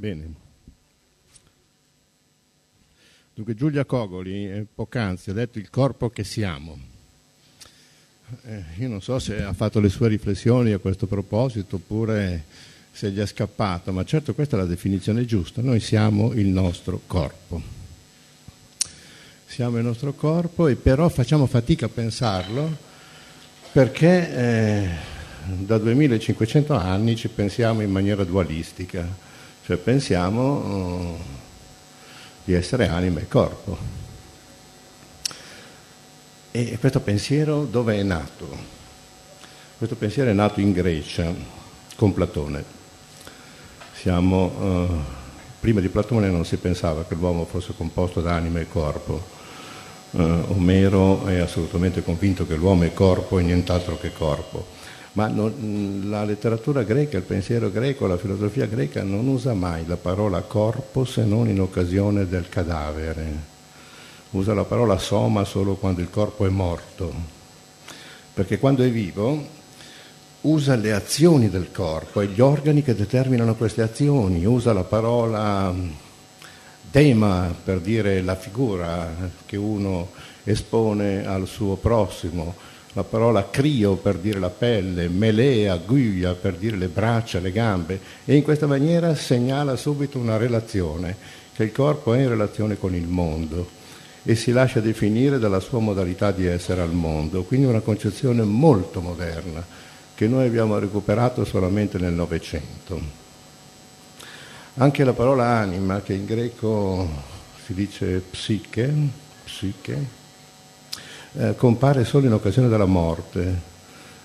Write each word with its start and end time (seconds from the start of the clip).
Bene. 0.00 0.32
Dunque 3.34 3.56
Giulia 3.56 3.84
Cogoli 3.84 4.48
eh, 4.48 4.64
poc'anzi 4.72 5.30
ha 5.30 5.32
detto 5.32 5.58
il 5.58 5.70
corpo 5.70 6.08
che 6.08 6.22
siamo. 6.22 6.78
Eh, 8.44 8.62
io 8.76 8.88
non 8.88 9.02
so 9.02 9.18
se 9.18 9.42
ha 9.42 9.52
fatto 9.54 9.80
le 9.80 9.88
sue 9.88 10.06
riflessioni 10.06 10.70
a 10.70 10.78
questo 10.78 11.08
proposito 11.08 11.76
oppure 11.76 12.44
se 12.92 13.10
gli 13.10 13.18
è 13.18 13.26
scappato, 13.26 13.90
ma 13.90 14.04
certo 14.04 14.34
questa 14.34 14.56
è 14.56 14.60
la 14.60 14.66
definizione 14.66 15.24
giusta. 15.24 15.62
Noi 15.62 15.80
siamo 15.80 16.32
il 16.32 16.46
nostro 16.46 17.00
corpo. 17.04 17.60
Siamo 19.46 19.78
il 19.78 19.84
nostro 19.84 20.12
corpo 20.12 20.68
e 20.68 20.76
però 20.76 21.08
facciamo 21.08 21.46
fatica 21.46 21.86
a 21.86 21.88
pensarlo 21.88 22.76
perché 23.72 24.36
eh, 24.36 24.88
da 25.56 25.76
2500 25.76 26.72
anni 26.72 27.16
ci 27.16 27.26
pensiamo 27.26 27.80
in 27.80 27.90
maniera 27.90 28.22
dualistica 28.22 29.26
cioè 29.68 29.76
pensiamo 29.76 30.54
uh, 30.54 31.18
di 32.42 32.54
essere 32.54 32.88
anima 32.88 33.20
e 33.20 33.28
corpo. 33.28 33.76
E 36.50 36.78
questo 36.80 37.00
pensiero 37.00 37.66
dove 37.66 37.98
è 37.98 38.02
nato? 38.02 38.48
Questo 39.76 39.94
pensiero 39.96 40.30
è 40.30 40.32
nato 40.32 40.60
in 40.60 40.72
Grecia 40.72 41.34
con 41.96 42.14
Platone. 42.14 42.64
Siamo, 43.92 44.44
uh, 44.46 45.02
prima 45.60 45.80
di 45.80 45.90
Platone 45.90 46.30
non 46.30 46.46
si 46.46 46.56
pensava 46.56 47.04
che 47.04 47.14
l'uomo 47.14 47.44
fosse 47.44 47.74
composto 47.76 48.22
da 48.22 48.32
anima 48.32 48.60
e 48.60 48.68
corpo. 48.68 49.22
Uh, 50.12 50.46
Omero 50.48 51.26
è 51.26 51.40
assolutamente 51.40 52.02
convinto 52.02 52.46
che 52.46 52.54
l'uomo 52.54 52.84
è 52.84 52.94
corpo 52.94 53.38
e 53.38 53.42
nient'altro 53.42 53.98
che 53.98 54.14
corpo 54.14 54.77
ma 55.18 55.26
non, 55.26 56.04
la 56.04 56.22
letteratura 56.22 56.84
greca, 56.84 57.16
il 57.16 57.24
pensiero 57.24 57.72
greco, 57.72 58.06
la 58.06 58.16
filosofia 58.16 58.66
greca 58.66 59.02
non 59.02 59.26
usa 59.26 59.52
mai 59.52 59.84
la 59.84 59.96
parola 59.96 60.42
corpo 60.42 61.04
se 61.04 61.24
non 61.24 61.48
in 61.48 61.60
occasione 61.60 62.28
del 62.28 62.48
cadavere. 62.48 63.56
Usa 64.30 64.54
la 64.54 64.62
parola 64.62 64.96
soma 64.96 65.42
solo 65.42 65.74
quando 65.74 66.02
il 66.02 66.08
corpo 66.08 66.46
è 66.46 66.48
morto, 66.50 67.12
perché 68.32 68.60
quando 68.60 68.84
è 68.84 68.90
vivo 68.92 69.56
usa 70.42 70.76
le 70.76 70.92
azioni 70.92 71.50
del 71.50 71.72
corpo 71.72 72.20
e 72.20 72.28
gli 72.28 72.40
organi 72.40 72.84
che 72.84 72.94
determinano 72.94 73.56
queste 73.56 73.82
azioni, 73.82 74.44
usa 74.44 74.72
la 74.72 74.84
parola 74.84 75.74
dema 76.92 77.52
per 77.64 77.80
dire 77.80 78.22
la 78.22 78.36
figura 78.36 79.12
che 79.44 79.56
uno 79.56 80.10
espone 80.44 81.26
al 81.26 81.48
suo 81.48 81.74
prossimo, 81.74 82.54
la 82.94 83.04
parola 83.04 83.48
crio 83.50 83.96
per 83.96 84.16
dire 84.16 84.38
la 84.38 84.50
pelle, 84.50 85.08
melea, 85.08 85.76
guia 85.76 86.34
per 86.34 86.54
dire 86.54 86.76
le 86.76 86.88
braccia, 86.88 87.38
le 87.38 87.52
gambe 87.52 88.00
e 88.24 88.34
in 88.34 88.42
questa 88.42 88.66
maniera 88.66 89.14
segnala 89.14 89.76
subito 89.76 90.18
una 90.18 90.36
relazione, 90.36 91.16
che 91.54 91.64
il 91.64 91.72
corpo 91.72 92.14
è 92.14 92.20
in 92.20 92.28
relazione 92.28 92.78
con 92.78 92.94
il 92.94 93.06
mondo 93.06 93.76
e 94.22 94.34
si 94.34 94.52
lascia 94.52 94.80
definire 94.80 95.38
dalla 95.38 95.60
sua 95.60 95.80
modalità 95.80 96.32
di 96.32 96.46
essere 96.46 96.80
al 96.80 96.92
mondo, 96.92 97.44
quindi 97.44 97.66
una 97.66 97.80
concezione 97.80 98.42
molto 98.42 99.00
moderna 99.00 99.64
che 100.14 100.26
noi 100.26 100.46
abbiamo 100.46 100.78
recuperato 100.78 101.44
solamente 101.44 101.98
nel 101.98 102.12
Novecento. 102.12 103.00
Anche 104.74 105.04
la 105.04 105.12
parola 105.12 105.44
anima, 105.44 106.02
che 106.02 106.14
in 106.14 106.24
greco 106.24 107.08
si 107.64 107.74
dice 107.74 108.22
psiche, 108.28 108.92
psiche 109.44 110.17
eh, 111.38 111.54
compare 111.54 112.04
solo 112.04 112.26
in 112.26 112.32
occasione 112.32 112.68
della 112.68 112.84
morte. 112.84 113.76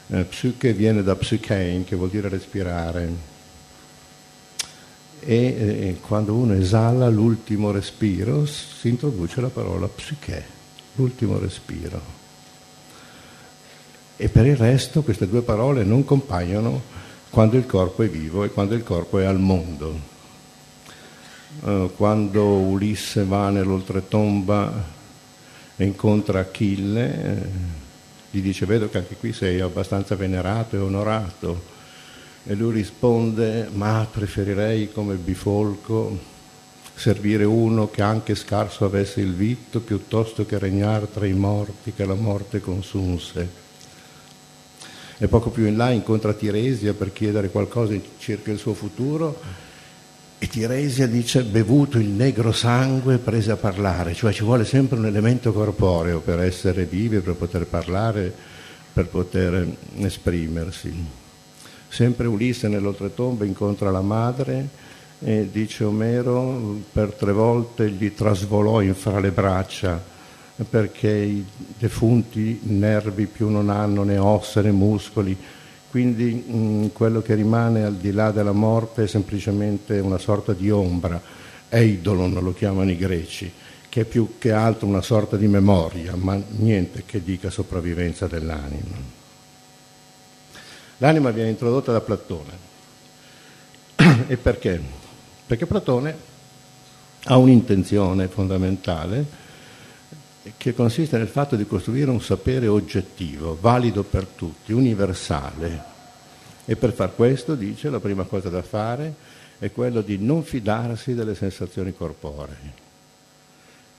Eh, 0.08 0.24
psyche 0.24 0.74
viene 0.74 1.04
da 1.04 1.16
psychein, 1.16 1.84
che 1.84 1.96
vuol 1.96 2.10
dire 2.10 2.28
respirare. 2.28 3.32
E 5.20 5.36
eh, 5.36 5.98
quando 6.02 6.34
uno 6.34 6.54
esala 6.54 7.08
l'ultimo 7.10 7.72
respiro 7.72 8.46
si 8.46 8.90
introduce 8.90 9.40
la 9.42 9.50
parola 9.50 9.88
psiche, 9.88 10.44
l'ultimo 10.96 11.38
respiro. 11.38 12.02
E 14.18 14.30
per 14.30 14.48
il 14.48 14.58
resto 14.58 15.04
queste 15.04 15.28
due 15.28 15.42
parole 15.42 15.84
non 15.84 16.04
compaiono 16.04 16.82
quando 17.30 17.58
il 17.58 17.66
corpo 17.66 18.04
è 18.04 18.10
vivo 18.10 18.44
e 18.44 18.50
quando 18.50 18.74
il 18.74 18.84
corpo 18.84 19.20
è 19.20 19.26
al 19.26 19.40
mondo. 19.40 20.12
Uh, 21.62 21.92
quando 21.96 22.44
Ulisse 22.44 23.24
va 23.24 23.50
nell'oltretomba 23.50 25.02
incontra 25.78 26.40
Achille, 26.40 27.24
eh, 27.24 27.82
gli 28.32 28.42
dice 28.42 28.66
vedo 28.66 28.90
che 28.90 28.98
anche 29.00 29.16
qui 29.16 29.34
sei 29.34 29.60
abbastanza 29.60 30.16
venerato 30.16 30.76
e 30.76 30.80
onorato 30.80 31.72
e 32.46 32.54
lui 32.56 32.74
risponde 32.74 33.70
ma 33.72 34.08
preferirei 34.12 34.92
come 34.92 35.16
bifolco 35.16 36.32
servire 36.96 37.44
uno 37.44 37.90
che 37.90 38.02
anche 38.02 38.36
scarso 38.36 38.86
avesse 38.86 39.22
il 39.22 39.34
vitto 39.34 39.80
piuttosto 39.80 40.46
che 40.46 40.60
regnare 40.60 41.08
tra 41.12 41.26
i 41.26 41.34
morti 41.34 41.94
che 41.94 42.06
la 42.06 42.14
morte 42.14 42.60
consunse. 42.60 43.62
E 45.18 45.28
poco 45.28 45.50
più 45.50 45.66
in 45.66 45.78
là 45.78 45.90
incontra 45.90 46.34
Tiresia 46.34 46.94
per 46.94 47.14
chiedere 47.14 47.50
qualcosa 47.50 47.96
circa 48.18 48.52
il 48.52 48.60
suo 48.60 48.74
futuro 48.74 49.40
e 50.44 50.48
Tiresia 50.50 51.08
dice 51.08 51.42
bevuto 51.44 51.98
il 51.98 52.10
negro 52.10 52.52
sangue 52.52 53.18
prese 53.18 53.52
a 53.52 53.56
parlare, 53.56 54.14
cioè 54.14 54.34
ci 54.34 54.44
vuole 54.44 54.66
sempre 54.66 54.98
un 54.98 55.06
elemento 55.06 55.54
corporeo 55.54 56.20
per 56.20 56.42
essere 56.42 56.84
vivi, 56.84 57.20
per 57.20 57.36
poter 57.36 57.66
parlare, 57.66 58.30
per 58.92 59.08
poter 59.08 59.66
esprimersi. 60.00 60.94
Sempre 61.88 62.28
Ulisse 62.28 62.68
nell'oltretombe 62.68 63.46
incontra 63.46 63.90
la 63.90 64.02
madre 64.02 64.68
e 65.20 65.48
dice 65.50 65.86
Omero 65.86 66.78
per 66.92 67.14
tre 67.14 67.32
volte 67.32 67.90
gli 67.90 68.14
trasvolò 68.14 68.82
in 68.82 68.96
fra 68.96 69.22
le 69.22 69.32
braccia 69.32 70.04
perché 70.70 71.10
i 71.10 71.46
defunti 71.78 72.60
nervi 72.64 73.28
più 73.28 73.48
non 73.48 73.70
hanno 73.70 74.04
né 74.04 74.18
ossa 74.18 74.60
né 74.60 74.72
muscoli 74.72 75.38
quindi 75.94 76.44
mh, 76.48 76.56
mm, 76.56 76.86
quello 76.88 77.22
che 77.22 77.36
rimane 77.36 77.84
al 77.84 77.94
di 77.94 78.12
là 78.12 78.32
della 78.32 78.52
morte 78.52 79.04
è 79.04 79.08
semplicemente 79.08 80.00
una 80.00 80.18
sorta 80.18 80.52
di 80.54 80.72
ombra, 80.72 81.22
eidolon 81.70 82.34
lo 82.34 82.52
chiamano 82.52 82.90
i 82.90 82.98
greci, 82.98 83.52
che 83.90 84.02
è 84.02 84.04
più 84.04 84.40
che 84.40 84.52
altro 84.52 84.88
una 84.88 85.04
sorta 85.04 85.38
di 85.38 85.46
memoria, 85.46 86.16
ma 86.16 86.42
niente 86.58 87.04
che 87.06 87.24
dica 87.24 87.52
sopravvivenza 87.52 88.26
dell'anima. 88.26 88.96
L'anima 90.98 91.30
viene 91.30 91.52
introdotta 91.52 91.92
da 91.92 92.02
Platone. 92.02 92.58
e 94.26 94.36
perché? 94.38 94.82
Perché 95.46 95.68
Platone 95.68 96.16
ha 97.26 97.38
un'intenzione 97.38 98.28
fondamentale 98.30 99.24
che 100.58 100.74
consiste 100.74 101.18
nel 101.18 101.28
fatto 101.28 101.56
di 101.56 101.66
costruire 101.66 102.10
un 102.10 102.22
sapere 102.22 102.68
oggettivo, 102.68 103.58
valido 103.60 104.04
per 104.04 104.26
tutti, 104.26 104.74
universale. 104.74 105.92
E 106.66 106.76
per 106.76 106.94
far 106.94 107.16
questo, 107.16 107.56
dice, 107.56 107.90
la 107.90 108.00
prima 108.00 108.24
cosa 108.24 108.50
da 108.50 108.62
fare 108.62 109.14
è 109.60 109.72
quello 109.72 110.02
di 110.02 110.18
non 110.18 110.44
fidarsi 110.44 111.14
delle 111.14 111.36
sensazioni 111.36 111.94
corporee, 111.94 112.82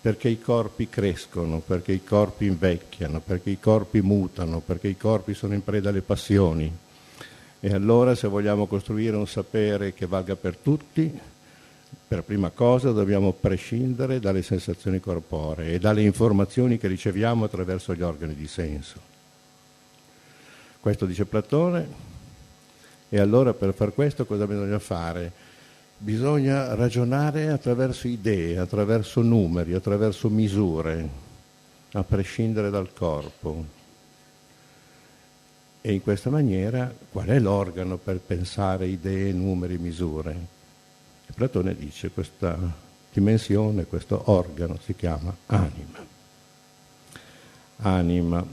perché 0.01 0.29
i 0.29 0.41
corpi 0.41 0.89
crescono, 0.91 1.61
perché 1.61 1.93
i 1.93 2.05
corpi 2.05 2.45
invecchiano, 2.47 3.21
perché 3.21 3.51
i 3.51 3.59
corpi 3.59 4.03
mutano, 4.03 4.61
perché 4.61 4.89
i 4.89 4.97
corpi 4.97 5.33
sono 5.33 5.55
in 5.55 5.65
preda 5.65 5.89
alle 5.89 6.03
passioni. 6.03 6.71
E 7.61 7.73
allora 7.73 8.15
se 8.15 8.29
vogliamo 8.29 8.67
costruire 8.67 9.17
un 9.17 9.27
sapere 9.27 9.95
che 9.95 10.05
valga 10.05 10.37
per 10.37 10.57
tutti, 10.57 11.19
per 12.15 12.23
prima 12.23 12.51
cosa 12.51 12.93
dobbiamo 12.93 13.33
prescindere 13.33 14.21
dalle 14.21 14.43
sensazioni 14.43 15.01
corporee 15.01 15.73
e 15.73 15.79
dalle 15.81 16.03
informazioni 16.03 16.79
che 16.79 16.87
riceviamo 16.87 17.45
attraverso 17.45 17.93
gli 17.93 18.03
organi 18.03 18.37
di 18.37 18.47
senso. 18.47 19.01
Questo 20.79 21.07
dice 21.07 21.25
Platone. 21.25 22.13
E 23.09 23.19
allora 23.19 23.53
per 23.53 23.75
far 23.75 23.93
questo 23.93 24.27
cosa 24.27 24.47
bisogna 24.47 24.79
fare? 24.79 25.33
Bisogna 25.99 26.75
ragionare 26.75 27.49
attraverso 27.49 28.07
idee, 28.07 28.59
attraverso 28.59 29.21
numeri, 29.21 29.75
attraverso 29.75 30.29
misure, 30.29 31.09
a 31.95 32.05
prescindere 32.05 32.71
dal 32.71 32.93
corpo. 32.93 33.65
E 35.81 35.93
in 35.93 36.01
questa 36.01 36.31
maniera 36.31 36.95
qual 37.11 37.27
è 37.27 37.41
l'organo 37.41 37.97
per 37.97 38.21
pensare 38.21 38.87
idee, 38.87 39.33
numeri, 39.33 39.79
misure? 39.79 40.54
E 41.27 41.33
Platone 41.35 41.75
dice 41.75 42.11
questa 42.11 42.57
dimensione, 43.13 43.87
questo 43.87 44.23
organo 44.31 44.79
si 44.83 44.95
chiama 44.95 45.35
anima. 45.47 46.13
Anima. 47.79 48.47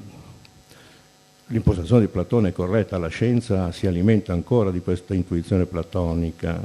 L'impostazione 1.48 2.02
di 2.02 2.08
Platone 2.08 2.50
è 2.50 2.54
corretta, 2.54 2.98
la 2.98 3.10
scienza 3.10 3.72
si 3.72 3.86
alimenta 3.86 4.32
ancora 4.32 4.72
di 4.72 4.80
questa 4.80 5.14
intuizione 5.14 5.66
platonica. 5.66 6.60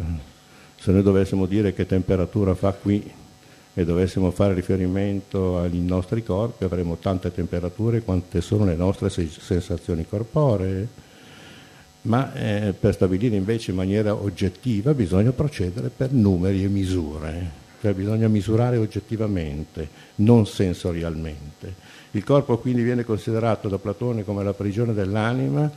Se 0.79 0.93
noi 0.93 1.03
dovessimo 1.03 1.47
dire 1.47 1.73
che 1.75 1.87
temperatura 1.87 2.55
fa 2.55 2.73
qui 2.73 3.11
e 3.75 3.85
dovessimo 3.85 4.31
fare 4.31 4.55
riferimento 4.55 5.59
ai 5.59 5.81
nostri 5.81 6.23
corpi, 6.23 6.65
avremo 6.65 6.97
tante 6.97 7.33
temperature 7.33 8.03
quante 8.03 8.41
sono 8.41 8.65
le 8.65 8.77
nostre 8.77 9.11
sensazioni 9.11 10.07
corporee 10.07 11.05
ma 12.07 12.33
eh, 12.35 12.75
per 12.79 12.95
stabilire 12.95 13.37
invece 13.37 13.71
in 13.71 13.77
maniera 13.77 14.15
oggettiva 14.15 14.95
bisogna 14.95 15.33
procedere 15.33 15.91
per 15.95 16.13
numeri 16.13 16.65
e 16.65 16.69
misure, 16.69 17.51
cioè 17.81 17.93
bisogna 17.93 18.29
misurare 18.29 18.77
oggettivamente, 18.77 19.89
non 20.17 20.47
sensorialmente. 20.47 21.75
Il 22.13 22.25
corpo 22.25 22.59
quindi 22.59 22.83
viene 22.83 23.05
considerato 23.05 23.69
da 23.69 23.79
Platone 23.79 24.25
come 24.25 24.43
la 24.43 24.55
prigione 24.55 24.95
dell'anima 24.95 25.71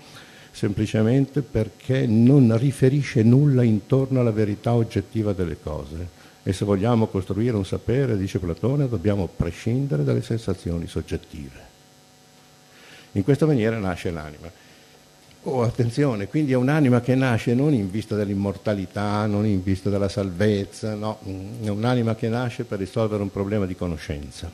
semplicemente 0.52 1.42
perché 1.42 2.06
non 2.06 2.58
riferisce 2.58 3.24
nulla 3.24 3.64
intorno 3.64 4.20
alla 4.20 4.31
verità 4.31 4.74
oggettiva 4.74 5.34
delle 5.34 5.58
cose. 5.62 6.18
E 6.44 6.54
se 6.54 6.66
vogliamo 6.66 7.08
costruire 7.08 7.56
un 7.56 7.66
sapere, 7.66 8.18
dice 8.18 8.40
Platone, 8.40 8.88
dobbiamo 8.88 9.28
prescindere 9.28 10.04
dalle 10.04 10.22
sensazioni 10.22 10.88
soggettive. 10.88 11.68
In 13.14 13.24
questa 13.24 13.46
maniera 13.46 13.78
nasce 13.78 14.12
l'anima. 14.12 14.50
Oh, 15.44 15.62
attenzione, 15.62 16.27
quindi 16.27 16.51
è 16.51 16.56
un'anima 16.56 17.00
che 17.00 17.15
nasce 17.15 17.53
non 17.53 17.74
in 17.74 17.89
vista 17.89 18.13
dell'immortalità, 18.13 19.25
non 19.25 19.45
in 19.45 19.63
vista 19.63 19.89
della 19.89 20.09
salvezza, 20.09 20.95
no, 20.95 21.19
è 21.63 21.69
un'anima 21.69 22.13
che 22.15 22.27
nasce 22.27 22.65
per 22.65 22.77
risolvere 22.77 23.24
un 23.24 23.31
problema 23.31 23.65
di 23.65 23.74
conoscenza. 23.74 24.51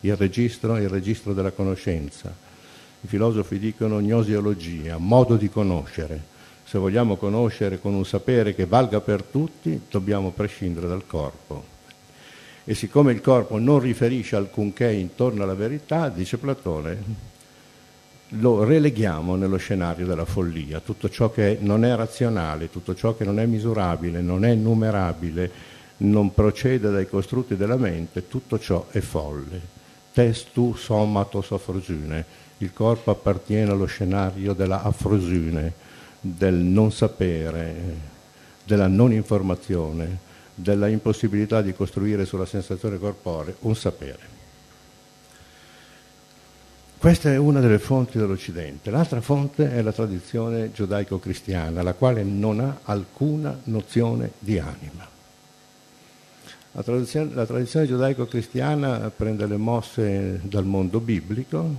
Il 0.00 0.16
registro 0.16 0.74
è 0.74 0.80
il 0.80 0.88
registro 0.88 1.34
della 1.34 1.52
conoscenza. 1.52 2.34
I 3.00 3.06
filosofi 3.06 3.60
dicono 3.60 4.00
gnosiologia, 4.00 4.98
modo 4.98 5.36
di 5.36 5.48
conoscere. 5.48 6.20
Se 6.64 6.78
vogliamo 6.78 7.14
conoscere 7.14 7.80
con 7.80 7.94
un 7.94 8.04
sapere 8.04 8.56
che 8.56 8.66
valga 8.66 9.00
per 9.00 9.22
tutti, 9.22 9.82
dobbiamo 9.88 10.32
prescindere 10.32 10.88
dal 10.88 11.06
corpo. 11.06 11.64
E 12.64 12.74
siccome 12.74 13.12
il 13.12 13.20
corpo 13.20 13.56
non 13.58 13.78
riferisce 13.78 14.34
alcunché 14.34 14.90
intorno 14.90 15.44
alla 15.44 15.54
verità, 15.54 16.08
dice 16.08 16.38
Platone, 16.38 17.27
lo 18.32 18.64
releghiamo 18.64 19.36
nello 19.36 19.56
scenario 19.56 20.06
della 20.06 20.26
follia, 20.26 20.80
tutto 20.80 21.08
ciò 21.08 21.30
che 21.30 21.58
non 21.60 21.84
è 21.84 21.94
razionale, 21.94 22.70
tutto 22.70 22.94
ciò 22.94 23.16
che 23.16 23.24
non 23.24 23.38
è 23.38 23.46
misurabile, 23.46 24.20
non 24.20 24.44
è 24.44 24.54
numerabile, 24.54 25.50
non 25.98 26.34
procede 26.34 26.90
dai 26.90 27.08
costrutti 27.08 27.56
della 27.56 27.76
mente, 27.76 28.28
tutto 28.28 28.58
ciò 28.58 28.86
è 28.90 29.00
folle. 29.00 29.76
Testu 30.12 30.74
sommatos 30.74 31.52
afrosune, 31.52 32.24
il 32.58 32.72
corpo 32.72 33.10
appartiene 33.10 33.70
allo 33.70 33.86
scenario 33.86 34.52
della 34.52 34.82
afrosune, 34.82 35.72
del 36.20 36.54
non 36.54 36.92
sapere, 36.92 37.74
della 38.64 38.88
non 38.88 39.12
informazione, 39.12 40.26
della 40.54 40.88
impossibilità 40.88 41.62
di 41.62 41.72
costruire 41.72 42.24
sulla 42.26 42.46
sensazione 42.46 42.98
corporea 42.98 43.54
un 43.60 43.76
sapere. 43.76 44.37
Questa 46.98 47.30
è 47.30 47.36
una 47.36 47.60
delle 47.60 47.78
fonti 47.78 48.18
dell'Occidente. 48.18 48.90
L'altra 48.90 49.20
fonte 49.20 49.70
è 49.70 49.82
la 49.82 49.92
tradizione 49.92 50.72
giudaico-cristiana, 50.72 51.80
la 51.84 51.92
quale 51.92 52.24
non 52.24 52.58
ha 52.58 52.80
alcuna 52.82 53.56
nozione 53.64 54.32
di 54.40 54.58
anima. 54.58 55.06
La 56.72 56.82
tradizione, 56.82 57.32
la 57.34 57.46
tradizione 57.46 57.86
giudaico-cristiana 57.86 59.12
prende 59.16 59.46
le 59.46 59.56
mosse 59.56 60.40
dal 60.42 60.64
mondo 60.64 60.98
biblico 60.98 61.72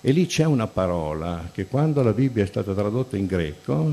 e 0.00 0.12
lì 0.12 0.26
c'è 0.26 0.44
una 0.44 0.68
parola 0.68 1.48
che 1.52 1.66
quando 1.66 2.04
la 2.04 2.12
Bibbia 2.12 2.44
è 2.44 2.46
stata 2.46 2.72
tradotta 2.72 3.16
in 3.16 3.26
greco 3.26 3.92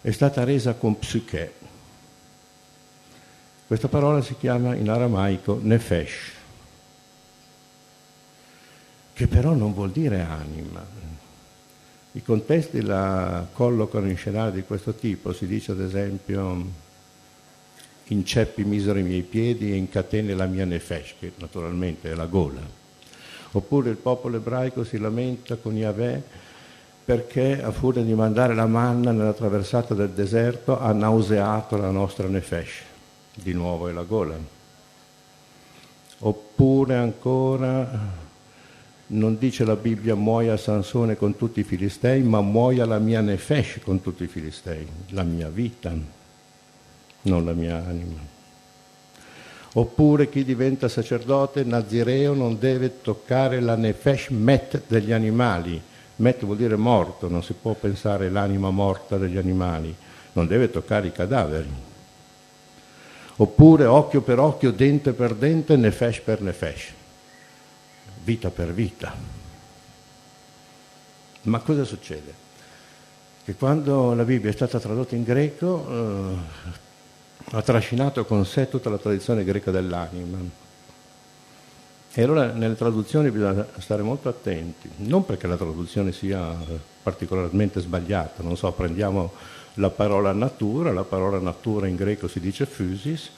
è 0.00 0.10
stata 0.10 0.42
resa 0.42 0.74
con 0.74 0.98
psiche. 0.98 1.52
Questa 3.68 3.86
parola 3.86 4.20
si 4.20 4.34
chiama 4.36 4.74
in 4.74 4.90
aramaico 4.90 5.60
nefesh 5.62 6.42
che 9.14 9.28
però 9.28 9.54
non 9.54 9.72
vuol 9.72 9.92
dire 9.92 10.20
anima. 10.20 10.84
I 12.12 12.22
contesti 12.22 12.82
la 12.82 13.46
collocano 13.52 14.08
in 14.08 14.16
scenari 14.16 14.52
di 14.52 14.62
questo 14.64 14.92
tipo, 14.92 15.32
si 15.32 15.46
dice 15.46 15.72
ad 15.72 15.80
esempio 15.80 16.82
inceppi 18.08 18.64
misero 18.64 18.98
i 18.98 19.02
miei 19.02 19.22
piedi 19.22 19.72
e 19.72 19.76
incatene 19.76 20.34
la 20.34 20.46
mia 20.46 20.64
nefesh, 20.64 21.14
che 21.18 21.32
naturalmente 21.36 22.10
è 22.10 22.14
la 22.14 22.26
gola. 22.26 22.60
Oppure 23.52 23.90
il 23.90 23.96
popolo 23.96 24.36
ebraico 24.36 24.82
si 24.84 24.98
lamenta 24.98 25.56
con 25.56 25.76
Yahweh 25.76 26.22
perché 27.04 27.62
a 27.62 27.70
furia 27.70 28.02
di 28.02 28.14
mandare 28.14 28.54
la 28.54 28.66
manna 28.66 29.12
nella 29.12 29.32
traversata 29.32 29.94
del 29.94 30.10
deserto 30.10 30.78
ha 30.78 30.92
nauseato 30.92 31.76
la 31.76 31.90
nostra 31.90 32.26
nefesh, 32.26 32.82
di 33.34 33.52
nuovo 33.52 33.88
è 33.88 33.92
la 33.92 34.02
gola. 34.02 34.36
Oppure 36.18 36.94
ancora 36.96 38.22
non 39.06 39.36
dice 39.38 39.64
la 39.64 39.76
Bibbia 39.76 40.14
muoia 40.14 40.56
Sansone 40.56 41.16
con 41.16 41.36
tutti 41.36 41.60
i 41.60 41.64
filistei, 41.64 42.22
ma 42.22 42.40
muoia 42.40 42.86
la 42.86 42.98
mia 42.98 43.20
nefesh 43.20 43.80
con 43.84 44.00
tutti 44.00 44.24
i 44.24 44.28
filistei, 44.28 44.86
la 45.08 45.22
mia 45.24 45.48
vita, 45.48 45.92
non 47.22 47.44
la 47.44 47.52
mia 47.52 47.84
anima. 47.86 48.32
Oppure 49.76 50.28
chi 50.28 50.44
diventa 50.44 50.88
sacerdote 50.88 51.64
nazireo 51.64 52.32
non 52.32 52.58
deve 52.58 53.02
toccare 53.02 53.60
la 53.60 53.74
nefesh 53.74 54.28
met 54.28 54.82
degli 54.86 55.12
animali. 55.12 55.80
Met 56.16 56.44
vuol 56.44 56.56
dire 56.56 56.76
morto, 56.76 57.28
non 57.28 57.42
si 57.42 57.54
può 57.60 57.74
pensare 57.74 58.30
l'anima 58.30 58.70
morta 58.70 59.18
degli 59.18 59.36
animali, 59.36 59.92
non 60.32 60.46
deve 60.46 60.70
toccare 60.70 61.08
i 61.08 61.12
cadaveri. 61.12 61.68
Oppure 63.36 63.84
occhio 63.84 64.20
per 64.20 64.38
occhio, 64.38 64.70
dente 64.70 65.12
per 65.12 65.34
dente, 65.34 65.76
nefesh 65.76 66.20
per 66.20 66.40
nefesh 66.40 66.92
vita 68.24 68.50
per 68.50 68.72
vita. 68.72 69.14
Ma 71.42 71.58
cosa 71.58 71.84
succede? 71.84 72.42
Che 73.44 73.54
quando 73.54 74.14
la 74.14 74.24
Bibbia 74.24 74.48
è 74.48 74.54
stata 74.54 74.80
tradotta 74.80 75.14
in 75.14 75.22
greco 75.22 75.86
eh, 75.90 76.36
ha 77.50 77.62
trascinato 77.62 78.24
con 78.24 78.46
sé 78.46 78.68
tutta 78.68 78.88
la 78.88 78.96
tradizione 78.96 79.44
greca 79.44 79.70
dell'anima. 79.70 80.38
E 82.16 82.22
allora 82.22 82.52
nelle 82.52 82.76
traduzioni 82.76 83.30
bisogna 83.30 83.66
stare 83.78 84.02
molto 84.02 84.28
attenti, 84.28 84.88
non 84.96 85.26
perché 85.26 85.46
la 85.46 85.56
traduzione 85.56 86.12
sia 86.12 86.56
particolarmente 87.02 87.80
sbagliata, 87.80 88.42
non 88.42 88.56
so, 88.56 88.70
prendiamo 88.72 89.32
la 89.74 89.90
parola 89.90 90.32
natura, 90.32 90.92
la 90.92 91.02
parola 91.02 91.38
natura 91.38 91.88
in 91.88 91.96
greco 91.96 92.28
si 92.28 92.38
dice 92.38 92.66
physis, 92.66 93.30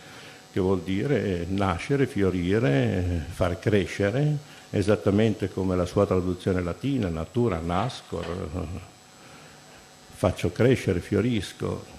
che 0.53 0.61
vuol 0.61 0.83
dire 0.83 1.47
nascere, 1.49 2.07
fiorire, 2.07 3.25
far 3.31 3.59
crescere, 3.59 4.37
esattamente 4.71 5.51
come 5.51 5.77
la 5.77 5.87
sua 5.87 6.07
traduzione 6.07 6.63
latina, 6.63 7.09
natura, 7.09 7.61
nascor, 7.63 8.25
faccio 10.15 10.51
crescere, 10.53 11.01
fiorisco. 11.01 11.95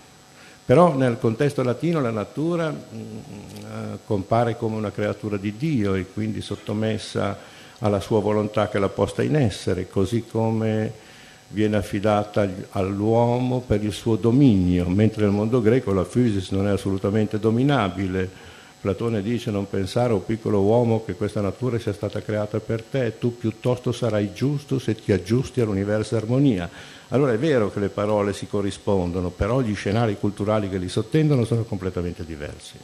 Però 0.66 0.94
nel 0.96 1.18
contesto 1.18 1.64
latino 1.64 2.02
la 2.02 2.12
natura 2.12 2.70
mm, 2.70 3.94
compare 4.06 4.58
come 4.58 4.76
una 4.76 4.92
creatura 4.92 5.38
di 5.38 5.56
Dio 5.56 5.96
e 5.96 6.06
quindi 6.12 6.42
sottomessa 6.42 7.38
alla 7.80 8.02
sua 8.02 8.20
volontà 8.20 8.68
che 8.68 8.80
l'ha 8.80 8.90
posta 8.90 9.24
in 9.24 9.36
essere, 9.36 9.88
così 9.88 10.26
come 10.30 11.06
viene 11.50 11.78
affidata 11.78 12.48
all'uomo 12.72 13.62
per 13.66 13.84
il 13.84 13.94
suo 13.94 14.16
dominio, 14.16 14.90
mentre 14.90 15.24
nel 15.24 15.32
mondo 15.32 15.62
greco 15.62 15.94
la 15.94 16.04
physis 16.04 16.50
non 16.52 16.68
è 16.68 16.72
assolutamente 16.72 17.40
dominabile, 17.40 18.30
Platone 18.80 19.24
dice 19.24 19.50
non 19.50 19.68
pensare, 19.68 20.14
o 20.14 20.20
piccolo 20.20 20.62
uomo, 20.62 21.04
che 21.04 21.16
questa 21.16 21.42
natura 21.42 21.80
sia 21.80 21.94
stata 21.94 22.22
creata 22.22 22.60
per 22.60 22.84
te, 22.84 23.18
tu 23.18 23.36
piuttosto 23.36 23.92
sarai 23.92 24.34
giusto 24.34 24.78
se 24.78 24.96
ti 24.96 25.12
aggiusti 25.12 25.62
all'universo 25.62 26.16
armonia. 26.16 26.70
Allora 27.10 27.34
è 27.34 27.38
vero 27.38 27.72
che 27.72 27.80
le 27.80 27.90
parole 27.90 28.34
si 28.34 28.48
corrispondono, 28.48 29.30
però 29.30 29.62
gli 29.62 29.74
scenari 29.74 30.18
culturali 30.20 30.70
che 30.70 30.78
li 30.78 30.90
sottendono 30.90 31.44
sono 31.44 31.64
completamente 31.64 32.24
diversi. 32.24 32.78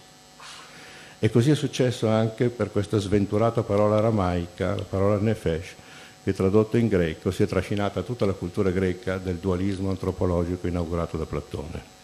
E 1.19 1.29
così 1.29 1.51
è 1.51 1.55
successo 1.55 2.07
anche 2.07 2.49
per 2.49 2.71
questa 2.71 2.97
sventurata 2.97 3.61
parola 3.63 3.97
aramaica, 3.97 4.75
la 4.75 4.83
parola 4.83 5.17
nefesh, 5.17 5.75
che 6.23 6.33
tradotto 6.33 6.77
in 6.77 6.87
greco 6.87 7.31
si 7.31 7.43
è 7.43 7.47
trascinata 7.47 8.01
tutta 8.01 8.25
la 8.25 8.33
cultura 8.33 8.71
greca 8.71 9.17
del 9.17 9.35
dualismo 9.35 9.89
antropologico 9.89 10.67
inaugurato 10.67 11.17
da 11.17 11.25
Platone. 11.25 12.02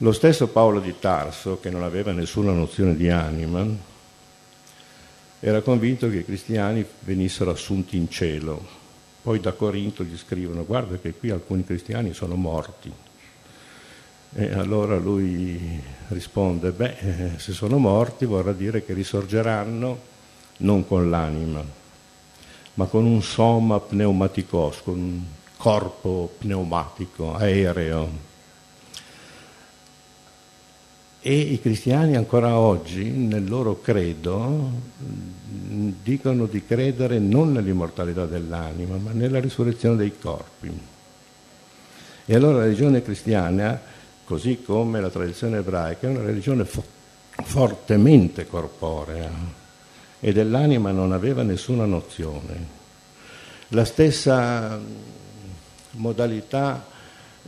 Lo 0.00 0.12
stesso 0.12 0.46
Paolo 0.46 0.78
di 0.78 0.94
Tarso, 1.00 1.58
che 1.58 1.70
non 1.70 1.82
aveva 1.82 2.12
nessuna 2.12 2.52
nozione 2.52 2.94
di 2.94 3.10
anima, 3.10 3.66
era 5.40 5.60
convinto 5.60 6.08
che 6.08 6.18
i 6.18 6.24
cristiani 6.24 6.86
venissero 7.00 7.50
assunti 7.50 7.96
in 7.96 8.08
cielo. 8.08 8.64
Poi 9.20 9.40
da 9.40 9.50
Corinto 9.54 10.04
gli 10.04 10.16
scrivono, 10.16 10.64
guarda 10.64 10.98
che 10.98 11.14
qui 11.14 11.30
alcuni 11.30 11.64
cristiani 11.64 12.14
sono 12.14 12.36
morti. 12.36 12.92
E 14.34 14.52
allora 14.52 14.96
lui 14.98 15.82
risponde, 16.08 16.70
beh, 16.70 16.96
eh, 17.00 17.30
se 17.38 17.52
sono 17.52 17.78
morti 17.78 18.24
vorrà 18.24 18.52
dire 18.52 18.84
che 18.84 18.92
risorgeranno 18.92 19.98
non 20.58 20.86
con 20.86 21.10
l'anima, 21.10 21.64
ma 22.74 22.84
con 22.84 23.04
un 23.04 23.20
soma 23.20 23.80
pneumaticos, 23.80 24.82
con 24.84 24.96
un 24.96 25.22
corpo 25.56 26.34
pneumatico, 26.38 27.34
aereo, 27.34 28.27
E 31.28 31.36
i 31.36 31.60
cristiani 31.60 32.16
ancora 32.16 32.56
oggi, 32.56 33.10
nel 33.10 33.46
loro 33.46 33.82
credo, 33.82 34.70
dicono 36.02 36.46
di 36.46 36.64
credere 36.64 37.18
non 37.18 37.52
nell'immortalità 37.52 38.24
dell'anima, 38.24 38.96
ma 38.96 39.10
nella 39.12 39.38
risurrezione 39.38 39.96
dei 39.96 40.18
corpi. 40.18 40.72
E 42.24 42.34
allora 42.34 42.56
la 42.56 42.62
religione 42.62 43.02
cristiana, 43.02 43.78
così 44.24 44.62
come 44.62 45.02
la 45.02 45.10
tradizione 45.10 45.58
ebraica, 45.58 46.06
è 46.06 46.10
una 46.10 46.22
religione 46.22 46.64
fo- 46.64 46.82
fortemente 47.42 48.46
corporea 48.46 49.30
e 50.20 50.32
dell'anima 50.32 50.92
non 50.92 51.12
aveva 51.12 51.42
nessuna 51.42 51.84
nozione. 51.84 52.56
La 53.68 53.84
stessa 53.84 54.80
modalità 55.90 56.86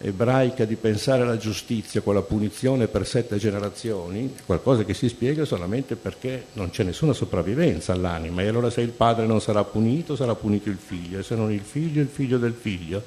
ebraica 0.03 0.65
di 0.65 0.77
pensare 0.77 1.23
alla 1.23 1.37
giustizia 1.37 2.01
con 2.01 2.15
la 2.15 2.23
punizione 2.23 2.89
per 2.89 3.07
sette 3.07 3.37
generazioni, 3.37 4.35
qualcosa 4.47 4.85
che 4.85 4.95
si 4.95 5.09
spiega 5.09 5.45
solamente 5.45 5.95
perché 5.95 6.47
non 6.55 6.71
c'è 6.71 6.85
nessuna 6.85 7.13
sopravvivenza 7.13 7.93
all'anima 7.93 8.43
e 8.43 8.49
allora 8.49 8.71
se 8.71 8.81
il 8.81 8.91
padre 8.91 9.27
non 9.27 9.41
sarà 9.41 9.63
punito 9.65 10.17
sarà 10.17 10.35
punito 10.35 10.71
il 10.71 10.79
figlio 10.79 11.19
e 11.19 11.23
se 11.23 11.35
non 11.35 11.53
il 11.53 11.61
figlio 11.61 12.01
il 12.01 12.09
figlio 12.09 12.39
del 12.39 12.55
figlio. 12.55 13.03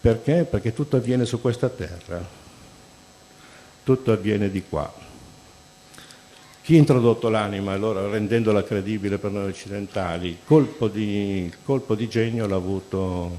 Perché? 0.00 0.44
Perché 0.50 0.72
tutto 0.72 0.96
avviene 0.96 1.24
su 1.24 1.40
questa 1.40 1.68
terra, 1.68 2.26
tutto 3.84 4.10
avviene 4.10 4.50
di 4.50 4.64
qua. 4.68 4.92
Chi 6.62 6.74
ha 6.74 6.78
introdotto 6.78 7.28
l'anima, 7.28 7.72
allora 7.72 8.08
rendendola 8.08 8.64
credibile 8.64 9.18
per 9.18 9.30
noi 9.30 9.48
occidentali, 9.48 10.38
colpo 10.44 10.88
di, 10.88 11.52
colpo 11.64 11.94
di 11.94 12.08
genio 12.08 12.46
l'ha 12.46 12.56
avuto 12.56 13.36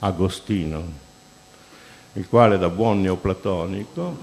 Agostino, 0.00 1.06
il 2.14 2.28
quale 2.28 2.58
da 2.58 2.68
buon 2.68 3.00
neoplatonico, 3.00 4.16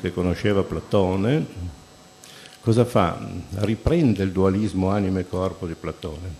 che 0.00 0.12
conosceva 0.12 0.62
Platone, 0.62 1.46
cosa 2.60 2.84
fa? 2.84 3.18
Riprende 3.56 4.22
il 4.22 4.32
dualismo 4.32 4.90
anima 4.90 5.18
e 5.20 5.28
corpo 5.28 5.66
di 5.66 5.74
Platone, 5.74 6.34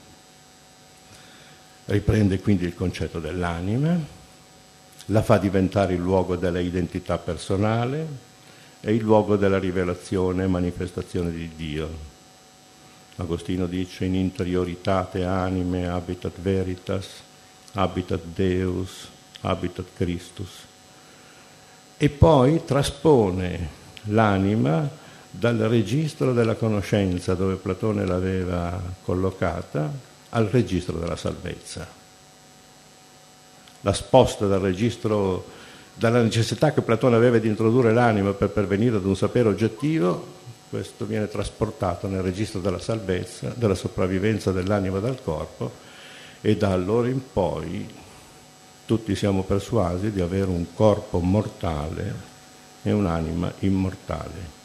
riprende 1.87 2.41
quindi 2.41 2.67
il 2.67 2.75
concetto 2.75 3.19
dell'anima, 3.19 3.99
la 5.07 5.23
fa 5.23 5.39
diventare 5.39 5.95
il 5.95 6.01
luogo 6.01 6.37
della 6.37 6.61
identità 6.61 7.19
personale 7.19 8.07
e 8.81 8.95
il 8.95 9.03
luogo 9.03 9.37
della 9.37 9.59
rivelazione 9.59 10.45
e 10.45 10.49
manifestazione 10.49 11.31
di 11.31 11.51
Dio. 11.57 12.17
Agostino 13.17 13.67
dice 13.67 14.05
in 14.05 14.15
interioritate 14.15 15.25
anime 15.25 15.89
habitat 15.89 16.39
veritas, 16.41 17.07
habitat 17.73 18.23
Deus, 18.23 19.09
habitat 19.43 19.87
Christus. 19.95 20.51
E 21.97 22.09
poi 22.09 22.65
traspone 22.65 23.69
l'anima 24.05 24.89
dal 25.31 25.57
registro 25.57 26.33
della 26.33 26.55
conoscenza 26.55 27.35
dove 27.35 27.57
Platone 27.57 28.07
l'aveva 28.07 28.81
collocata 29.03 29.91
al 30.31 30.47
registro 30.47 30.99
della 30.99 31.17
salvezza. 31.17 31.87
La 33.83 33.93
sposta 33.93 34.47
dal 34.47 34.61
registro, 34.61 35.45
dalla 35.95 36.23
necessità 36.23 36.73
che 36.73 36.83
Platone 36.83 37.17
aveva 37.17 37.39
di 37.39 37.49
introdurre 37.49 37.93
l'anima 37.93 38.33
per 38.33 38.51
pervenire 38.51 38.97
ad 38.97 39.05
un 39.05 39.17
sapere 39.17 39.49
oggettivo, 39.49 40.37
questo 40.69 41.07
viene 41.07 41.29
trasportato 41.29 42.09
nel 42.09 42.23
registro 42.23 42.61
della 42.61 42.79
salvezza, 42.79 43.53
della 43.55 43.75
sopravvivenza 43.75 44.53
dell'anima 44.53 44.99
dal 44.99 45.23
corpo 45.23 45.71
e 46.41 46.57
da 46.57 46.73
allora 46.73 47.09
in 47.09 47.21
poi 47.33 47.89
tutti 48.89 49.15
siamo 49.15 49.43
persuasi 49.43 50.11
di 50.11 50.23
avere 50.23 50.47
un 50.47 50.65
corpo 50.73 51.19
mortale 51.19 52.15
e 52.83 52.91
un'anima 52.91 53.53
immortale. 53.59 54.57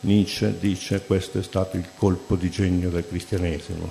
Nietzsche 0.00 0.58
dice 0.58 1.04
questo 1.06 1.38
è 1.38 1.42
stato 1.44 1.76
il 1.76 1.86
colpo 1.96 2.34
di 2.34 2.50
genio 2.50 2.90
del 2.90 3.06
cristianesimo, 3.06 3.88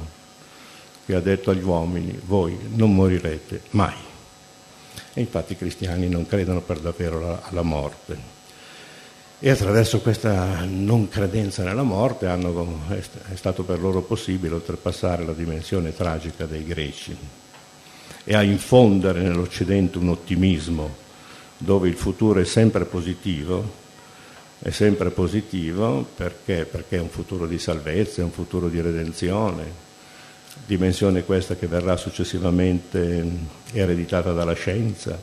che 1.06 1.16
ha 1.16 1.22
detto 1.22 1.52
agli 1.52 1.64
uomini 1.64 2.20
voi 2.26 2.58
non 2.76 2.94
morirete 2.94 3.62
mai. 3.70 3.96
E 5.14 5.22
infatti 5.22 5.54
i 5.54 5.58
cristiani 5.58 6.10
non 6.10 6.28
credono 6.28 6.60
per 6.60 6.80
davvero 6.80 7.40
alla 7.42 7.62
morte. 7.62 8.18
E 9.40 9.50
attraverso 9.50 10.02
questa 10.02 10.66
non 10.66 11.08
credenza 11.08 11.64
nella 11.64 11.84
morte 11.84 12.28
hanno, 12.28 12.82
è 12.90 13.36
stato 13.36 13.64
per 13.64 13.80
loro 13.80 14.02
possibile 14.02 14.56
oltrepassare 14.56 15.24
la 15.24 15.32
dimensione 15.32 15.96
tragica 15.96 16.46
dei 16.46 16.66
greci 16.66 17.48
e 18.32 18.36
a 18.36 18.44
infondere 18.44 19.24
nell'Occidente 19.24 19.98
un 19.98 20.10
ottimismo 20.10 20.98
dove 21.58 21.88
il 21.88 21.96
futuro 21.96 22.40
è 22.40 22.46
sempre 22.46 22.86
positivo, 22.86 23.68
è 24.60 24.70
sempre 24.70 25.10
positivo 25.10 26.06
perché? 26.16 26.66
perché 26.66 26.98
è 26.98 27.00
un 27.00 27.10
futuro 27.10 27.48
di 27.48 27.58
salvezza, 27.58 28.22
è 28.22 28.24
un 28.24 28.30
futuro 28.30 28.70
di 28.70 28.80
redenzione, 28.82 29.64
dimensione 30.64 31.24
questa 31.24 31.56
che 31.56 31.66
verrà 31.66 31.98
successivamente 31.98 33.28
ereditata 33.72 34.32
dalla 34.32 34.54
scienza, 34.54 35.20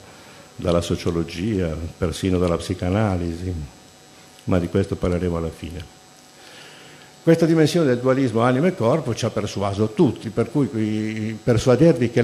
dalla 0.56 0.80
sociologia, 0.80 1.76
persino 1.96 2.38
dalla 2.38 2.56
psicanalisi, 2.56 3.54
ma 4.44 4.58
di 4.58 4.66
questo 4.66 4.96
parleremo 4.96 5.36
alla 5.36 5.48
fine. 5.48 5.95
Questa 7.26 7.44
dimensione 7.44 7.88
del 7.88 7.98
dualismo 7.98 8.42
anima 8.42 8.68
e 8.68 8.76
corpo 8.76 9.12
ci 9.12 9.24
ha 9.24 9.30
persuaso 9.30 9.88
tutti, 9.88 10.28
per 10.28 10.48
cui 10.48 11.36
persuadervi 11.42 12.08
che, 12.08 12.22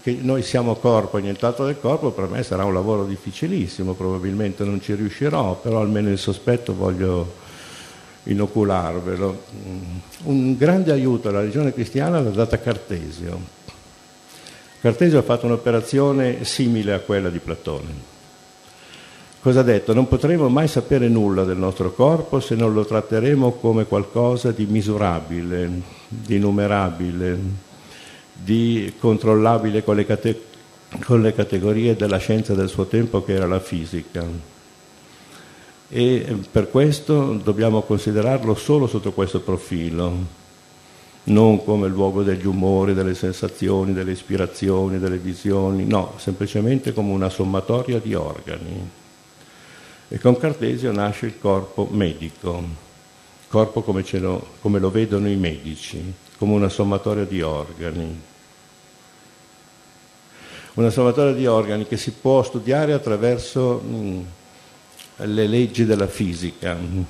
che 0.00 0.18
noi 0.20 0.42
siamo 0.42 0.76
corpo 0.76 1.18
e 1.18 1.22
nient'altro 1.22 1.66
del 1.66 1.80
corpo 1.80 2.12
per 2.12 2.28
me 2.28 2.44
sarà 2.44 2.64
un 2.64 2.72
lavoro 2.72 3.06
difficilissimo, 3.06 3.94
probabilmente 3.94 4.62
non 4.62 4.80
ci 4.80 4.94
riuscirò, 4.94 5.58
però 5.60 5.80
almeno 5.80 6.10
il 6.10 6.18
sospetto 6.18 6.76
voglio 6.76 7.34
inocularvelo. 8.22 9.42
Un 10.26 10.56
grande 10.56 10.92
aiuto 10.92 11.28
alla 11.28 11.40
religione 11.40 11.74
cristiana 11.74 12.20
l'ha 12.20 12.30
data 12.30 12.56
Cartesio. 12.60 13.40
Cartesio 14.80 15.18
ha 15.18 15.22
fatto 15.22 15.46
un'operazione 15.46 16.44
simile 16.44 16.92
a 16.92 17.00
quella 17.00 17.30
di 17.30 17.40
Platone 17.40 18.14
Cosa 19.46 19.60
ha 19.60 19.62
detto? 19.62 19.94
Non 19.94 20.08
potremo 20.08 20.48
mai 20.48 20.66
sapere 20.66 21.06
nulla 21.06 21.44
del 21.44 21.56
nostro 21.56 21.92
corpo 21.92 22.40
se 22.40 22.56
non 22.56 22.74
lo 22.74 22.84
tratteremo 22.84 23.52
come 23.52 23.84
qualcosa 23.84 24.50
di 24.50 24.66
misurabile, 24.66 25.70
di 26.08 26.40
numerabile, 26.40 27.38
di 28.32 28.92
controllabile 28.98 29.84
con 29.84 29.94
le, 29.94 30.04
cate- 30.04 30.42
con 31.04 31.22
le 31.22 31.32
categorie 31.32 31.94
della 31.94 32.16
scienza 32.16 32.54
del 32.54 32.68
suo 32.68 32.86
tempo 32.86 33.22
che 33.22 33.34
era 33.34 33.46
la 33.46 33.60
fisica. 33.60 34.24
E 35.90 36.38
per 36.50 36.68
questo 36.68 37.34
dobbiamo 37.40 37.82
considerarlo 37.82 38.56
solo 38.56 38.88
sotto 38.88 39.12
questo 39.12 39.38
profilo, 39.42 40.12
non 41.22 41.62
come 41.64 41.86
luogo 41.86 42.24
degli 42.24 42.46
umori, 42.46 42.94
delle 42.94 43.14
sensazioni, 43.14 43.92
delle 43.92 44.10
ispirazioni, 44.10 44.98
delle 44.98 45.18
visioni, 45.18 45.86
no, 45.86 46.14
semplicemente 46.16 46.92
come 46.92 47.12
una 47.12 47.28
sommatoria 47.28 48.00
di 48.00 48.12
organi. 48.12 49.04
E 50.08 50.18
con 50.20 50.38
Cartesio 50.38 50.92
nasce 50.92 51.26
il 51.26 51.38
corpo 51.40 51.88
medico, 51.90 52.62
corpo 53.48 53.82
come, 53.82 54.04
lo, 54.12 54.46
come 54.60 54.78
lo 54.78 54.90
vedono 54.90 55.28
i 55.28 55.34
medici, 55.34 56.00
come 56.38 56.52
una 56.52 56.68
sommatoria 56.68 57.24
di 57.24 57.42
organi. 57.42 58.20
Una 60.74 60.90
sommatoria 60.90 61.32
di 61.32 61.46
organi 61.46 61.86
che 61.88 61.96
si 61.96 62.12
può 62.12 62.44
studiare 62.44 62.92
attraverso 62.92 63.78
mh, 63.80 64.24
le 65.24 65.46
leggi 65.48 65.84
della 65.84 66.06
fisica 66.06 66.74
mh, 66.74 67.04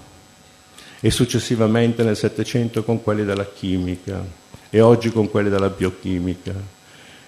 e 1.00 1.10
successivamente 1.10 2.02
nel 2.02 2.16
Settecento 2.16 2.82
con 2.82 3.02
quelle 3.02 3.24
della 3.24 3.46
chimica 3.46 4.24
e 4.70 4.80
oggi 4.80 5.10
con 5.10 5.30
quelle 5.30 5.50
della 5.50 5.68
biochimica 5.68 6.54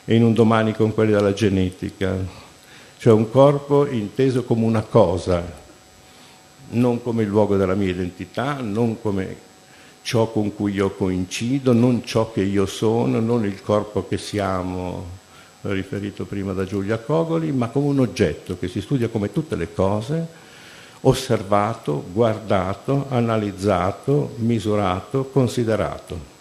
e 0.05 0.15
in 0.15 0.25
un 0.25 0.33
domani 0.33 0.73
con 0.73 0.95
quelle 0.95 1.13
della 1.13 1.35
genetica 1.35 2.47
cioè 2.99 3.13
un 3.13 3.31
corpo 3.31 3.87
inteso 3.87 4.45
come 4.45 4.65
una 4.65 4.83
cosa, 4.83 5.43
non 6.71 7.01
come 7.03 7.23
il 7.23 7.29
luogo 7.29 7.57
della 7.57 7.75
mia 7.75 7.91
identità, 7.91 8.59
non 8.61 9.01
come 9.01 9.47
ciò 10.03 10.31
con 10.31 10.55
cui 10.55 10.73
io 10.73 10.91
coincido, 10.91 11.73
non 11.73 12.05
ciò 12.05 12.33
che 12.33 12.43
io 12.43 12.67
sono, 12.67 13.21
non 13.21 13.45
il 13.45 13.63
corpo 13.63 14.07
che 14.09 14.19
siamo, 14.19 15.17
riferito 15.63 16.25
prima 16.25 16.53
da 16.53 16.65
Giulia 16.65 16.99
Cogoli, 16.99 17.53
ma 17.53 17.69
come 17.69 17.87
un 17.87 18.01
oggetto 18.01 18.59
che 18.59 18.69
si 18.69 18.81
studia 18.81 19.09
come 19.09 19.33
tutte 19.33 19.55
le 19.55 19.73
cose, 19.73 20.27
osservato, 21.03 22.05
guardato, 22.13 23.07
analizzato, 23.11 24.35
misurato, 24.37 25.27
considerato. 25.27 26.37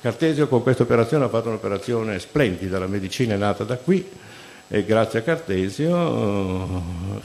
Cartesio 0.00 0.48
con 0.48 0.62
questa 0.62 0.82
operazione 0.82 1.24
ha 1.24 1.28
fatto 1.28 1.48
un'operazione 1.48 2.18
splendida, 2.18 2.78
la 2.78 2.86
medicina 2.86 3.34
è 3.34 3.38
nata 3.38 3.64
da 3.64 3.76
qui, 3.76 4.06
e 4.74 4.84
grazie 4.84 5.20
a 5.20 5.22
Cartesio 5.22 5.94
eh, 5.94 7.20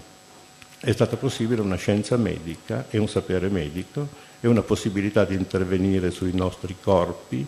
è 0.81 0.91
stata 0.91 1.17
possibile 1.17 1.61
una 1.61 1.77
scienza 1.77 2.15
medica 2.15 2.85
e 2.91 2.99
un 2.99 3.07
sapere 3.09 3.49
medico 3.49 4.07
e 4.39 4.47
una 4.47 4.61
possibilità 4.61 5.25
di 5.25 5.33
intervenire 5.33 6.11
sui 6.11 6.31
nostri 6.31 6.75
corpi 6.79 7.43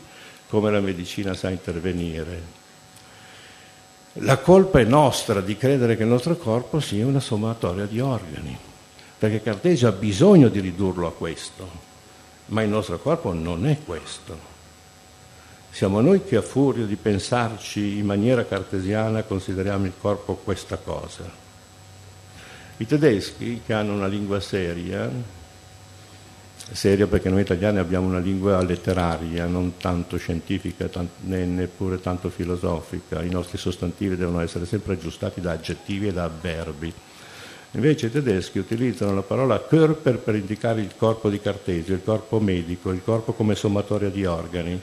come 0.48 0.72
la 0.72 0.79
medicina 0.79 1.36
sa 1.36 1.51
intervenire. 1.51 2.41
La 4.13 4.39
colpa 4.39 4.79
è 4.79 4.86
nostra 4.86 5.39
di 5.39 5.55
credere 5.55 5.96
che 5.96 6.01
il 6.01 6.10
nostro 6.10 6.36
corpo 6.36 6.79
sia 6.79 7.05
una 7.05 7.20
sommatoria 7.20 7.86
di 7.86 8.00
organi, 8.00 8.58
perché 9.20 9.43
Cartesio 9.43 9.88
ha 9.88 9.91
bisogno 9.91 10.50
di 10.50 10.62
ridurlo 10.62 11.05
a 11.05 11.13
questo, 11.13 11.70
ma 12.48 12.63
il 12.63 12.70
nostro 12.70 12.98
corpo 12.98 13.34
non 13.34 13.67
è 13.67 13.77
questo. 13.86 14.50
Siamo 15.74 16.01
noi 16.01 16.24
che 16.25 16.36
a 16.36 16.42
furia 16.42 16.86
di 16.86 16.98
pensarci 16.98 17.98
in 17.98 18.06
maniera 18.06 18.46
cartesiana 18.46 19.24
consideriamo 19.24 19.86
il 19.86 19.94
corpo 20.00 20.36
questa 20.36 20.75
cosa. 20.75 21.24
I 22.78 22.86
tedeschi, 22.86 23.62
che 23.66 23.74
hanno 23.74 23.94
una 23.94 24.06
lingua 24.06 24.42
seria, 24.42 25.10
seria 26.72 27.08
perché 27.08 27.30
noi 27.30 27.42
italiani 27.42 27.78
abbiamo 27.80 28.08
una 28.08 28.20
lingua 28.20 28.62
letteraria, 28.62 29.46
non 29.46 29.78
tanto 29.78 30.18
scientifica 30.18 30.90
né 31.22 31.46
neppure 31.46 32.01
tanto 32.01 32.30
filosofica, 32.30 33.24
i 33.24 33.30
nostri 33.30 33.58
sostantivi 33.58 34.18
devono 34.18 34.42
essere 34.42 34.66
sempre 34.66 34.94
aggiustati 34.94 35.40
da 35.40 35.51
aggettivi 35.51 36.10
e 36.10 36.13
da 36.13 36.25
avverbi. 36.25 36.94
Invece 37.72 38.08
i 38.08 38.12
tedeschi 38.12 38.60
utilizzano 38.60 39.16
la 39.16 39.22
parola 39.22 39.58
Körper 39.60 40.18
per 40.18 40.36
indicare 40.36 40.82
il 40.82 40.92
corpo 40.98 41.30
di 41.30 41.40
Cartesio, 41.40 41.94
il 41.94 42.04
corpo 42.04 42.42
medico, 42.42 42.92
il 42.92 43.01
corpo 43.04 43.32
come 43.32 43.56
sommatoria 43.56 44.10
di 44.10 44.25
organi 44.25 44.82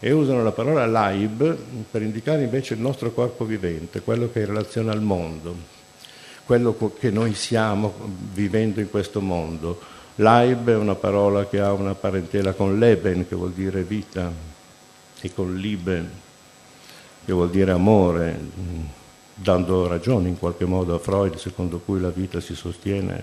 e 0.00 0.12
usano 0.12 0.42
la 0.42 0.52
parola 0.52 0.86
Leib 0.86 1.56
per 1.90 2.02
indicare 2.02 2.42
invece 2.42 2.74
il 2.74 2.80
nostro 2.80 3.12
corpo 3.12 3.44
vivente, 3.44 4.02
quello 4.02 4.30
che 4.30 4.40
è 4.40 4.42
in 4.42 4.48
relazione 4.48 4.90
al 4.90 5.00
mondo, 5.00 5.54
quello 6.44 6.76
che 6.98 7.10
noi 7.10 7.34
siamo 7.34 7.94
vivendo 8.32 8.80
in 8.80 8.90
questo 8.90 9.20
mondo. 9.20 9.80
Leib 10.16 10.70
è 10.70 10.76
una 10.76 10.94
parola 10.94 11.46
che 11.46 11.60
ha 11.60 11.72
una 11.72 11.94
parentela 11.94 12.52
con 12.52 12.78
Leben, 12.78 13.26
che 13.26 13.34
vuol 13.34 13.52
dire 13.52 13.82
vita, 13.82 14.30
e 15.20 15.32
con 15.32 15.56
Liebe, 15.56 16.04
che 17.24 17.32
vuol 17.32 17.50
dire 17.50 17.70
amore, 17.72 18.38
dando 19.34 19.86
ragione 19.86 20.28
in 20.28 20.38
qualche 20.38 20.66
modo 20.66 20.94
a 20.94 20.98
Freud, 20.98 21.36
secondo 21.36 21.80
cui 21.80 22.00
la 22.00 22.10
vita 22.10 22.40
si 22.40 22.54
sostiene 22.54 23.22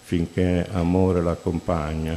finché 0.00 0.66
amore 0.72 1.22
l'accompagna 1.22 2.16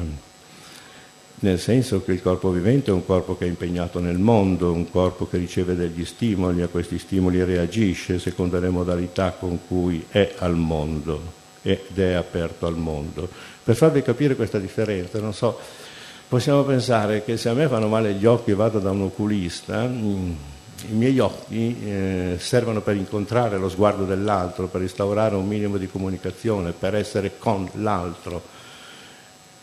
nel 1.39 1.59
senso 1.59 2.03
che 2.03 2.13
il 2.13 2.21
corpo 2.21 2.49
vivente 2.49 2.89
è 2.89 2.93
un 2.93 3.05
corpo 3.05 3.37
che 3.37 3.45
è 3.45 3.47
impegnato 3.47 3.99
nel 3.99 4.17
mondo, 4.17 4.71
un 4.71 4.89
corpo 4.89 5.27
che 5.27 5.37
riceve 5.37 5.75
degli 5.75 6.03
stimoli, 6.03 6.63
a 6.63 6.67
questi 6.67 6.97
stimoli 6.97 7.43
reagisce 7.43 8.17
secondo 8.17 8.59
le 8.59 8.69
modalità 8.69 9.35
con 9.37 9.59
cui 9.67 10.03
è 10.09 10.33
al 10.39 10.55
mondo 10.55 11.35
ed 11.61 11.95
è 11.95 12.13
aperto 12.13 12.65
al 12.65 12.75
mondo. 12.75 13.29
Per 13.63 13.75
farvi 13.75 14.01
capire 14.01 14.35
questa 14.35 14.57
differenza, 14.57 15.19
non 15.19 15.33
so, 15.33 15.59
possiamo 16.27 16.63
pensare 16.63 17.23
che 17.23 17.37
se 17.37 17.49
a 17.49 17.53
me 17.53 17.67
fanno 17.67 17.87
male 17.87 18.13
gli 18.13 18.25
occhi 18.25 18.51
e 18.51 18.55
vado 18.55 18.79
da 18.79 18.89
un 18.89 19.03
oculista, 19.03 19.85
mm, 19.85 20.31
i 20.89 20.93
miei 20.93 21.19
occhi 21.19 21.75
eh, 21.83 22.35
servono 22.39 22.81
per 22.81 22.95
incontrare 22.95 23.57
lo 23.57 23.69
sguardo 23.69 24.05
dell'altro, 24.05 24.67
per 24.67 24.81
instaurare 24.81 25.35
un 25.35 25.47
minimo 25.47 25.77
di 25.77 25.87
comunicazione, 25.87 26.71
per 26.71 26.95
essere 26.95 27.37
con 27.37 27.69
l'altro 27.73 28.55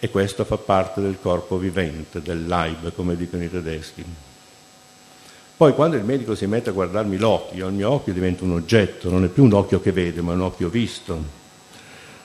e 0.04 0.10
questo 0.10 0.44
fa 0.44 0.58
parte 0.58 1.00
del 1.00 1.16
corpo 1.18 1.56
vivente, 1.56 2.20
del 2.20 2.46
Leib, 2.46 2.92
come 2.94 3.16
dicono 3.16 3.42
i 3.42 3.50
tedeschi. 3.50 4.04
Poi 5.56 5.72
quando 5.72 5.96
il 5.96 6.04
medico 6.04 6.34
si 6.34 6.44
mette 6.44 6.68
a 6.68 6.72
guardarmi 6.74 7.16
l'occhio, 7.16 7.68
il 7.68 7.72
mio 7.72 7.90
occhio 7.90 8.12
diventa 8.12 8.44
un 8.44 8.52
oggetto, 8.52 9.08
non 9.08 9.24
è 9.24 9.28
più 9.28 9.44
un 9.44 9.54
occhio 9.54 9.80
che 9.80 9.92
vede, 9.92 10.20
ma 10.20 10.34
un 10.34 10.42
occhio 10.42 10.68
visto. 10.68 11.18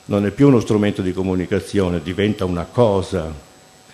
Non 0.05 0.25
è 0.25 0.31
più 0.31 0.49
uno 0.49 0.59
strumento 0.59 1.01
di 1.01 1.13
comunicazione, 1.13 2.01
diventa 2.01 2.43
una 2.43 2.65
cosa. 2.65 3.33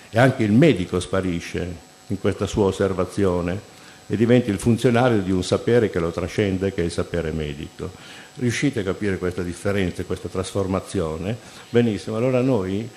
E 0.10 0.18
anche 0.18 0.42
il 0.42 0.52
medico 0.52 1.00
sparisce 1.00 1.76
in 2.08 2.20
questa 2.20 2.48
sua 2.48 2.66
osservazione 2.66 3.62
e 4.08 4.18
diventa 4.18 4.50
il 4.50 4.58
funzionario 4.58 5.20
di 5.20 5.32
un 5.32 5.44
sapere 5.44 5.92
che 5.92 6.00
lo 6.00 6.10
trascende, 6.10 6.74
che 6.74 6.82
è 6.82 6.86
il 6.86 6.92
sapere 6.92 7.30
medico. 7.30 7.92
Riuscite 8.38 8.80
a 8.80 8.84
capire 8.84 9.20
questa 9.20 9.44
differenza, 9.44 10.04
questa 10.06 10.28
trasformazione? 10.28 11.38
Benissimo, 11.70 12.18
allora 12.18 12.42
noi 12.42 12.90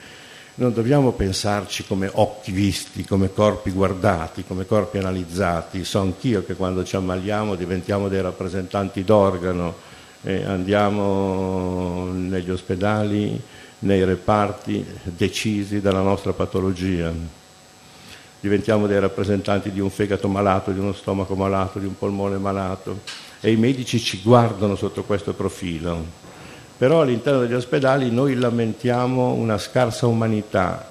non 0.58 0.72
dobbiamo 0.72 1.12
pensarci 1.12 1.86
come 1.86 2.10
occhi 2.12 2.50
visti, 2.50 3.04
come 3.04 3.32
corpi 3.32 3.70
guardati, 3.70 4.44
come 4.44 4.66
corpi 4.66 4.98
analizzati. 4.98 5.84
So 5.84 6.00
anch'io 6.00 6.44
che 6.44 6.54
quando 6.54 6.84
ci 6.84 6.96
ammaliamo 6.96 7.54
diventiamo 7.54 8.08
dei 8.08 8.20
rappresentanti 8.20 9.04
d'organo 9.04 9.86
e 10.22 10.44
andiamo 10.44 12.10
negli 12.12 12.50
ospedali, 12.50 13.40
nei 13.80 14.04
reparti 14.04 14.84
decisi 15.04 15.80
dalla 15.80 16.02
nostra 16.02 16.32
patologia. 16.32 17.12
Diventiamo 18.40 18.88
dei 18.88 18.98
rappresentanti 18.98 19.70
di 19.70 19.78
un 19.78 19.90
fegato 19.90 20.26
malato, 20.26 20.72
di 20.72 20.80
uno 20.80 20.92
stomaco 20.92 21.36
malato, 21.36 21.78
di 21.78 21.86
un 21.86 21.96
polmone 21.96 22.36
malato 22.36 23.02
e 23.40 23.52
i 23.52 23.56
medici 23.56 24.00
ci 24.00 24.20
guardano 24.24 24.74
sotto 24.74 25.04
questo 25.04 25.34
profilo 25.34 26.26
però 26.78 27.00
all'interno 27.00 27.40
degli 27.40 27.54
ospedali 27.54 28.08
noi 28.10 28.36
lamentiamo 28.36 29.32
una 29.32 29.58
scarsa 29.58 30.06
umanità. 30.06 30.88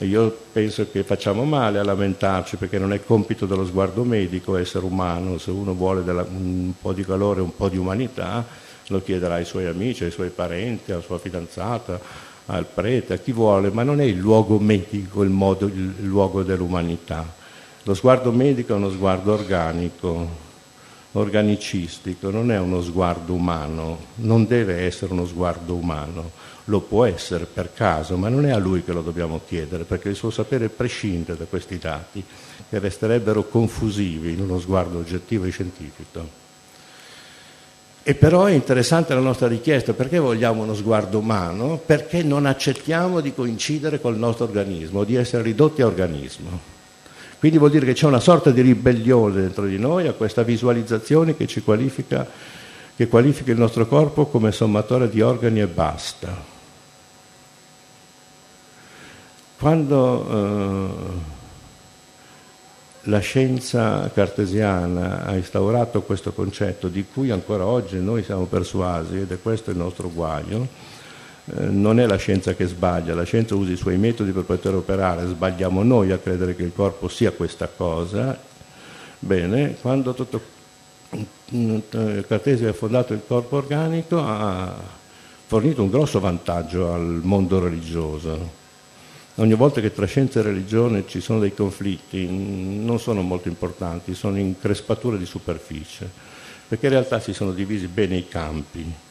Io 0.00 0.34
penso 0.50 0.90
che 0.90 1.04
facciamo 1.04 1.44
male 1.44 1.78
a 1.78 1.84
lamentarci 1.84 2.56
perché 2.56 2.78
non 2.78 2.94
è 2.94 3.04
compito 3.04 3.44
dello 3.44 3.66
sguardo 3.66 4.02
medico 4.02 4.56
essere 4.56 4.86
umano, 4.86 5.36
se 5.36 5.50
uno 5.50 5.74
vuole 5.74 6.02
della, 6.04 6.22
un 6.22 6.72
po' 6.80 6.94
di 6.94 7.04
calore, 7.04 7.42
un 7.42 7.54
po' 7.54 7.68
di 7.68 7.76
umanità, 7.76 8.44
lo 8.88 9.02
chiederà 9.02 9.34
ai 9.34 9.44
suoi 9.44 9.66
amici, 9.66 10.04
ai 10.04 10.10
suoi 10.10 10.30
parenti, 10.30 10.92
alla 10.92 11.02
sua 11.02 11.18
fidanzata, 11.18 12.00
al 12.46 12.64
prete, 12.64 13.14
a 13.14 13.18
chi 13.18 13.32
vuole, 13.32 13.70
ma 13.70 13.82
non 13.82 14.00
è 14.00 14.04
il 14.04 14.16
luogo 14.18 14.58
medico 14.58 15.22
il, 15.22 15.30
modo, 15.30 15.66
il 15.66 15.94
luogo 16.00 16.42
dell'umanità. 16.42 17.26
Lo 17.82 17.94
sguardo 17.94 18.32
medico 18.32 18.72
è 18.72 18.76
uno 18.76 18.90
sguardo 18.90 19.34
organico, 19.34 20.44
organicistico 21.18 22.30
non 22.30 22.50
è 22.50 22.58
uno 22.58 22.82
sguardo 22.82 23.32
umano, 23.32 23.98
non 24.16 24.46
deve 24.46 24.82
essere 24.82 25.12
uno 25.12 25.26
sguardo 25.26 25.74
umano, 25.74 26.30
lo 26.64 26.80
può 26.80 27.04
essere 27.04 27.46
per 27.46 27.72
caso, 27.72 28.16
ma 28.16 28.28
non 28.28 28.46
è 28.46 28.50
a 28.50 28.58
lui 28.58 28.82
che 28.82 28.92
lo 28.92 29.02
dobbiamo 29.02 29.40
chiedere, 29.46 29.84
perché 29.84 30.08
il 30.08 30.16
suo 30.16 30.30
sapere 30.30 30.68
prescinde 30.68 31.36
da 31.36 31.44
questi 31.44 31.78
dati, 31.78 32.22
che 32.68 32.78
resterebbero 32.78 33.48
confusivi 33.48 34.32
in 34.32 34.40
uno 34.40 34.58
sguardo 34.58 34.98
oggettivo 34.98 35.44
e 35.44 35.50
scientifico. 35.50 36.44
E 38.02 38.14
però 38.14 38.44
è 38.44 38.52
interessante 38.52 39.14
la 39.14 39.20
nostra 39.20 39.48
richiesta, 39.48 39.92
perché 39.92 40.18
vogliamo 40.18 40.62
uno 40.62 40.74
sguardo 40.74 41.18
umano? 41.18 41.80
Perché 41.84 42.22
non 42.22 42.46
accettiamo 42.46 43.20
di 43.20 43.34
coincidere 43.34 44.00
col 44.00 44.16
nostro 44.16 44.44
organismo, 44.44 45.02
di 45.04 45.16
essere 45.16 45.42
ridotti 45.42 45.82
a 45.82 45.86
organismo. 45.86 46.75
Quindi 47.38 47.58
vuol 47.58 47.70
dire 47.70 47.84
che 47.84 47.92
c'è 47.92 48.06
una 48.06 48.20
sorta 48.20 48.50
di 48.50 48.62
ribellione 48.62 49.40
dentro 49.40 49.66
di 49.66 49.78
noi 49.78 50.06
a 50.06 50.14
questa 50.14 50.42
visualizzazione 50.42 51.36
che 51.36 51.46
qualifica, 51.62 52.26
che 52.96 53.08
qualifica 53.08 53.52
il 53.52 53.58
nostro 53.58 53.86
corpo 53.86 54.26
come 54.26 54.52
sommatore 54.52 55.10
di 55.10 55.20
organi 55.20 55.60
e 55.60 55.66
basta. 55.66 56.54
Quando 59.58 60.28
eh, 60.28 61.34
la 63.02 63.18
scienza 63.20 64.10
cartesiana 64.12 65.24
ha 65.24 65.34
instaurato 65.36 66.02
questo 66.02 66.32
concetto 66.32 66.88
di 66.88 67.04
cui 67.12 67.30
ancora 67.30 67.64
oggi 67.64 67.98
noi 67.98 68.24
siamo 68.24 68.46
persuasi, 68.46 69.18
ed 69.18 69.30
è 69.30 69.40
questo 69.40 69.70
il 69.70 69.76
nostro 69.76 70.10
guaio, 70.10 70.66
non 71.54 72.00
è 72.00 72.06
la 72.06 72.16
scienza 72.16 72.54
che 72.54 72.66
sbaglia, 72.66 73.14
la 73.14 73.22
scienza 73.22 73.54
usa 73.54 73.70
i 73.70 73.76
suoi 73.76 73.98
metodi 73.98 74.32
per 74.32 74.42
poter 74.42 74.74
operare, 74.74 75.26
sbagliamo 75.26 75.82
noi 75.82 76.10
a 76.10 76.18
credere 76.18 76.56
che 76.56 76.64
il 76.64 76.72
corpo 76.74 77.08
sia 77.08 77.30
questa 77.30 77.68
cosa. 77.68 78.36
Bene, 79.18 79.76
quando 79.80 80.12
tutto, 80.12 80.40
Cartesio 82.26 82.68
ha 82.68 82.72
fondato 82.72 83.12
il 83.12 83.22
corpo 83.26 83.56
organico 83.56 84.18
ha 84.18 84.74
fornito 85.46 85.82
un 85.82 85.90
grosso 85.90 86.18
vantaggio 86.18 86.92
al 86.92 87.20
mondo 87.22 87.60
religioso. 87.60 88.64
Ogni 89.36 89.54
volta 89.54 89.80
che 89.80 89.92
tra 89.92 90.06
scienza 90.06 90.40
e 90.40 90.42
religione 90.42 91.04
ci 91.06 91.20
sono 91.20 91.38
dei 91.38 91.54
conflitti, 91.54 92.26
non 92.26 92.98
sono 92.98 93.22
molto 93.22 93.46
importanti, 93.46 94.14
sono 94.14 94.38
increspature 94.38 95.16
di 95.16 95.26
superficie, 95.26 96.10
perché 96.66 96.86
in 96.86 96.92
realtà 96.92 97.20
si 97.20 97.32
sono 97.32 97.52
divisi 97.52 97.86
bene 97.86 98.16
i 98.16 98.26
campi 98.26 99.04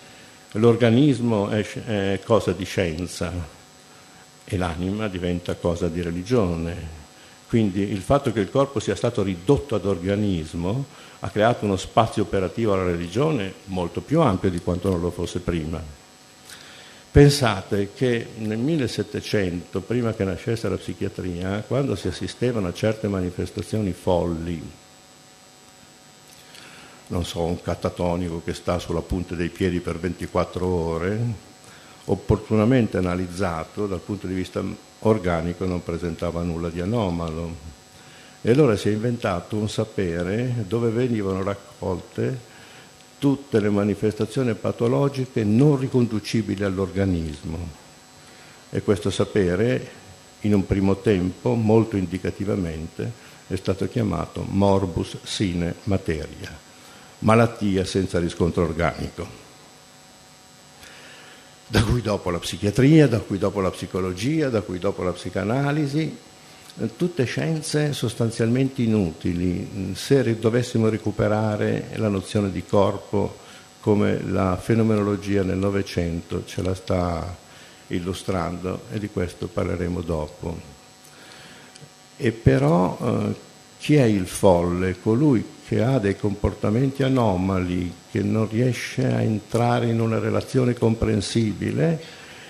l'organismo 0.56 1.50
è, 1.50 1.64
è 1.64 2.20
cosa 2.24 2.52
di 2.52 2.66
scienza 2.66 3.32
e 4.44 4.58
l'anima 4.58 5.08
diventa 5.08 5.56
cosa 5.56 5.88
di 5.88 6.02
religione. 6.02 7.04
Quindi 7.48 7.82
il 7.82 8.02
fatto 8.02 8.32
che 8.32 8.40
il 8.40 8.50
corpo 8.50 8.80
sia 8.80 8.96
stato 8.96 9.24
ridotto 9.24 9.76
ad 9.76 9.86
organismo 9.86 10.86
ha 11.20 11.30
creato 11.30 11.66
uno 11.66 11.78
spazio 11.78 12.24
operativo 12.24 12.74
alla 12.74 12.84
religione 12.84 13.54
molto 13.66 14.02
più 14.02 14.22
ampio 14.22 14.50
di 14.50 14.60
quanto 14.60 14.90
non 14.90 15.00
lo 15.00 15.12
fosse 15.12 15.40
prima. 15.40 15.82
Pensate 17.12 17.92
che 17.96 18.28
nel 18.40 18.58
1700, 18.58 19.80
prima 19.82 20.14
che 20.14 20.26
nascesse 20.26 20.68
la 20.68 20.76
psichiatria, 20.76 21.64
quando 21.66 21.96
si 21.96 22.10
assistevano 22.10 22.68
a 22.68 22.74
certe 22.74 23.08
manifestazioni 23.08 23.94
folli, 23.94 24.62
non 27.08 27.26
so, 27.26 27.42
un 27.42 27.62
catatonico 27.62 28.42
che 28.44 28.54
sta 28.54 28.80
sulla 28.80 29.02
punta 29.02 29.36
dei 29.36 29.50
piedi 29.50 29.80
per 29.80 30.00
24 30.00 30.66
ore, 30.66 31.20
opportunamente 32.06 32.98
analizzato 32.98 33.88
dal 33.88 34.00
punto 34.00 34.28
di 34.28 34.34
vista 34.34 34.64
organico 35.00 35.66
non 35.66 35.84
presentava 35.84 36.42
nulla 36.42 36.70
di 36.70 36.82
anomalo. 36.82 37.74
E 38.42 38.52
allora 38.52 38.76
si 38.76 38.90
è 38.90 38.92
inventato 38.92 39.56
un 39.56 39.70
sapere 39.70 40.66
dove 40.68 40.90
venivano 40.90 41.42
raccolte 41.42 42.54
tutte 43.18 43.60
le 43.60 43.70
manifestazioni 43.70 44.54
patologiche 44.54 45.44
non 45.44 45.78
riconducibili 45.78 46.64
all'organismo. 46.64 47.84
E 48.70 48.82
questo 48.82 49.10
sapere, 49.10 49.88
in 50.42 50.54
un 50.54 50.66
primo 50.66 50.98
tempo, 50.98 51.54
molto 51.54 51.98
indicativamente, 51.98 53.12
è 53.48 53.56
stato 53.56 53.88
chiamato 53.88 54.44
morbus 54.48 55.18
sine 55.24 55.76
materia, 55.84 56.65
malattia 57.26 57.84
senza 57.86 58.20
riscontro 58.20 58.64
organico 58.64 59.44
da 61.68 61.84
cui 61.84 62.02
dopo 62.02 62.30
la 62.30 62.38
psichiatria, 62.38 63.08
da 63.08 63.20
cui 63.20 63.40
dopo 63.40 63.60
la 63.60 63.72
psicologia, 63.72 64.50
da 64.50 64.62
cui 64.62 64.78
dopo 64.78 65.02
la 65.02 65.12
psicanalisi, 65.12 66.16
tutte 66.96 67.24
scienze 67.24 67.92
sostanzialmente 67.94 68.84
inutili 68.84 69.94
se 69.96 70.38
dovessimo 70.38 70.90
recuperare 70.90 71.90
la 71.96 72.08
nozione 72.08 72.52
di 72.52 72.64
corpo 72.64 73.38
come 73.80 74.22
la 74.22 74.58
fenomenologia 74.58 75.42
nel 75.42 75.58
Novecento 75.58 76.44
ce 76.46 76.62
la 76.62 76.76
sta 76.76 77.36
illustrando 77.88 78.82
e 78.92 79.00
di 79.00 79.10
questo 79.10 79.48
parleremo 79.48 80.02
dopo. 80.02 80.74
E 82.18 82.32
però 82.32 82.98
eh, 83.02 83.36
chi 83.80 83.96
è 83.96 84.04
il 84.04 84.28
folle? 84.28 85.00
Colui 85.00 85.44
che 85.68 85.82
ha 85.82 85.98
dei 85.98 86.16
comportamenti 86.16 87.04
anomali, 87.04 87.92
che 88.12 88.22
non 88.22 88.48
riesce 88.48 89.06
a 89.06 89.22
entrare 89.22 89.88
in 89.88 90.00
una 90.00 90.20
relazione 90.20 90.74
comprensibile 90.74 92.02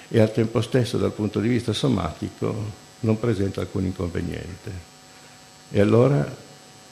e 0.09 0.19
al 0.19 0.33
tempo 0.33 0.61
stesso 0.61 0.97
dal 0.97 1.13
punto 1.13 1.39
di 1.39 1.47
vista 1.47 1.73
somatico 1.73 2.83
non 3.01 3.19
presenta 3.19 3.61
alcun 3.61 3.85
inconveniente. 3.85 4.93
E 5.71 5.79
allora 5.79 6.43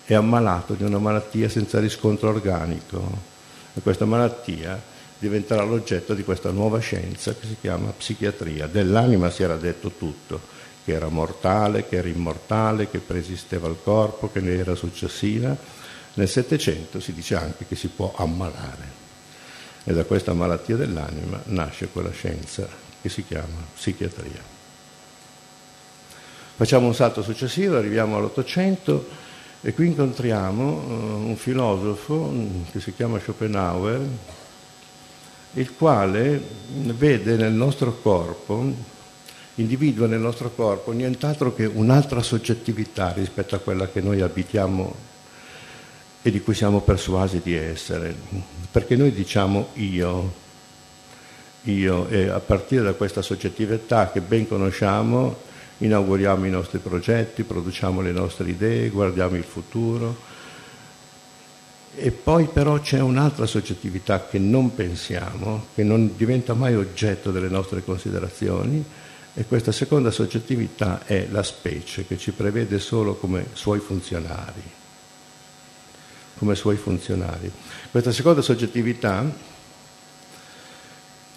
è 0.06 0.14
ammalato 0.14 0.74
di 0.74 0.84
una 0.84 0.98
malattia 0.98 1.50
senza 1.50 1.80
riscontro 1.80 2.30
organico 2.30 3.32
e 3.74 3.82
questa 3.82 4.06
malattia 4.06 4.82
diventerà 5.18 5.64
l'oggetto 5.64 6.14
di 6.14 6.24
questa 6.24 6.52
nuova 6.52 6.80
scienza 6.80 7.34
che 7.34 7.48
si 7.48 7.56
chiama 7.60 7.94
psichiatria. 7.96 8.68
Dell'anima 8.68 9.30
si 9.30 9.44
era 9.44 9.56
detto 9.56 9.92
tutto, 9.98 10.42
che 10.84 10.92
era 10.92 11.08
mortale, 11.08 11.88
che 11.88 11.98
era 11.98 12.10
immortale, 12.10 12.90
che 12.90 13.00
preesisteva 13.00 13.68
al 13.68 13.78
corpo, 13.82 14.30
che 14.32 14.42
ne 14.42 14.58
era 14.58 14.76
successiva. 14.76 15.56
Nel 16.16 16.30
Settecento 16.30 17.00
si 17.00 17.14
dice 17.14 17.36
anche 17.36 17.66
che 17.68 17.76
si 17.76 17.88
può 17.88 18.14
ammalare. 18.16 19.02
E 19.84 19.94
da 19.94 20.04
questa 20.04 20.34
malattia 20.34 20.76
dell'anima 20.76 21.42
nasce 21.46 21.88
quella 21.88 22.12
scienza 22.12 22.68
che 23.02 23.10
si 23.10 23.26
chiama 23.26 23.66
psichiatria. 23.74 24.52
Facciamo 26.56 26.88
un 26.88 26.96
salto 26.96 27.24
successivo, 27.24 27.78
arriviamo 27.78 28.16
all'Ottocento 28.16 29.10
e 29.62 29.74
qui 29.74 29.88
incontriamo 29.88 30.64
uh, 30.64 31.28
un 31.28 31.36
filosofo 31.36 32.30
mm, 32.32 32.62
che 32.72 32.80
si 32.80 32.94
chiama 32.94 33.20
Schopenhauer, 33.20 34.02
il 35.54 35.76
quale 35.76 36.42
vede 36.68 37.36
nel 37.36 37.54
nostro 37.54 38.00
corpo, 38.00 38.72
individua 39.56 40.08
nel 40.08 40.20
nostro 40.20 40.52
corpo 40.52 40.92
nient'altro 40.92 41.54
che 41.54 41.66
un'altra 41.66 42.22
soggettività 42.22 43.12
rispetto 43.14 43.56
a 43.56 43.60
quella 43.60 43.88
che 43.88 44.00
noi 44.00 44.22
abitiamo 44.22 45.12
e 46.24 46.32
di 46.32 46.42
cui 46.42 46.56
siamo 46.56 46.82
persuasi 46.82 47.42
di 47.44 47.54
essere, 47.54 48.16
perché 48.72 48.96
noi 48.96 49.12
diciamo 49.12 49.68
io, 49.74 50.34
io 51.64 52.08
e 52.08 52.30
a 52.30 52.40
partire 52.40 52.82
da 52.82 52.94
questa 52.94 53.22
soggettività 53.22 54.10
che 54.12 54.22
ben 54.22 54.48
conosciamo 54.48 55.52
inauguriamo 55.78 56.46
i 56.46 56.50
nostri 56.50 56.80
progetti, 56.80 57.44
produciamo 57.44 58.02
le 58.02 58.12
nostre 58.12 58.50
idee, 58.50 58.90
guardiamo 58.90 59.36
il 59.36 59.44
futuro. 59.44 60.32
E 61.96 62.12
poi 62.12 62.48
però 62.52 62.80
c'è 62.80 63.00
un'altra 63.00 63.46
soggettività 63.46 64.26
che 64.26 64.40
non 64.40 64.74
pensiamo, 64.74 65.68
che 65.76 65.84
non 65.84 66.16
diventa 66.16 66.54
mai 66.54 66.76
oggetto 66.76 67.32
delle 67.32 67.50
nostre 67.50 67.84
considerazioni, 67.84 68.84
e 69.36 69.46
questa 69.46 69.72
seconda 69.72 70.12
soggettività 70.12 71.06
è 71.06 71.28
la 71.30 71.44
specie, 71.44 72.06
che 72.06 72.18
ci 72.18 72.32
prevede 72.32 72.80
solo 72.80 73.16
come 73.16 73.48
suoi 73.54 73.80
funzionari. 73.80 74.82
Come 76.44 76.56
suoi 76.56 76.76
funzionari. 76.76 77.50
Questa 77.90 78.12
seconda 78.12 78.42
soggettività 78.42 79.26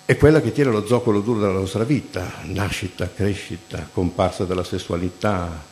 è 0.05 0.17
quella 0.17 0.41
che 0.41 0.51
tiene 0.51 0.73
lo 0.73 0.85
zoccolo 0.85 1.21
duro 1.21 1.39
della 1.39 1.53
nostra 1.53 1.85
vita, 1.85 2.29
nascita, 2.47 3.09
crescita, 3.15 3.89
comparsa 3.93 4.45
della 4.47 4.65
sessualità, 4.65 5.63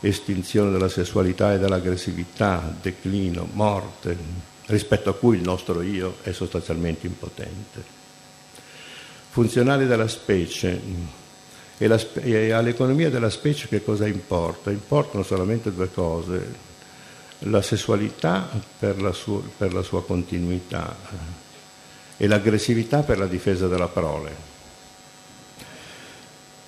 estinzione 0.00 0.70
della 0.70 0.88
sessualità 0.88 1.52
e 1.52 1.58
dell'aggressività, 1.58 2.74
declino, 2.80 3.46
morte, 3.52 4.16
rispetto 4.68 5.10
a 5.10 5.14
cui 5.14 5.36
il 5.36 5.42
nostro 5.42 5.82
io 5.82 6.16
è 6.22 6.32
sostanzialmente 6.32 7.06
impotente. 7.06 7.84
Funzionali 9.28 9.86
della 9.86 10.08
specie 10.08 10.80
e, 11.76 11.86
la, 11.86 12.00
e 12.22 12.52
all'economia 12.52 13.10
della 13.10 13.28
specie 13.28 13.68
che 13.68 13.84
cosa 13.84 14.06
importa? 14.06 14.70
Importano 14.70 15.22
solamente 15.22 15.74
due 15.74 15.90
cose, 15.92 16.67
la 17.40 17.62
sessualità 17.62 18.48
per 18.78 19.00
la, 19.00 19.12
sua, 19.12 19.40
per 19.56 19.72
la 19.72 19.82
sua 19.82 20.02
continuità 20.02 20.96
e 22.16 22.26
l'aggressività 22.26 23.02
per 23.02 23.18
la 23.18 23.26
difesa 23.26 23.68
della 23.68 23.88
prole. 23.88 24.46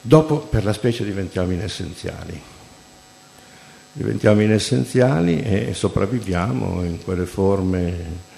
Dopo 0.01 0.39
per 0.39 0.65
la 0.65 0.73
specie 0.73 1.05
diventiamo 1.05 1.53
inessenziali. 1.53 2.41
Diventiamo 3.93 4.41
inessenziali 4.41 5.43
e 5.43 5.75
sopravviviamo 5.75 6.85
in 6.85 7.03
quelle 7.03 7.27
forme 7.27 8.29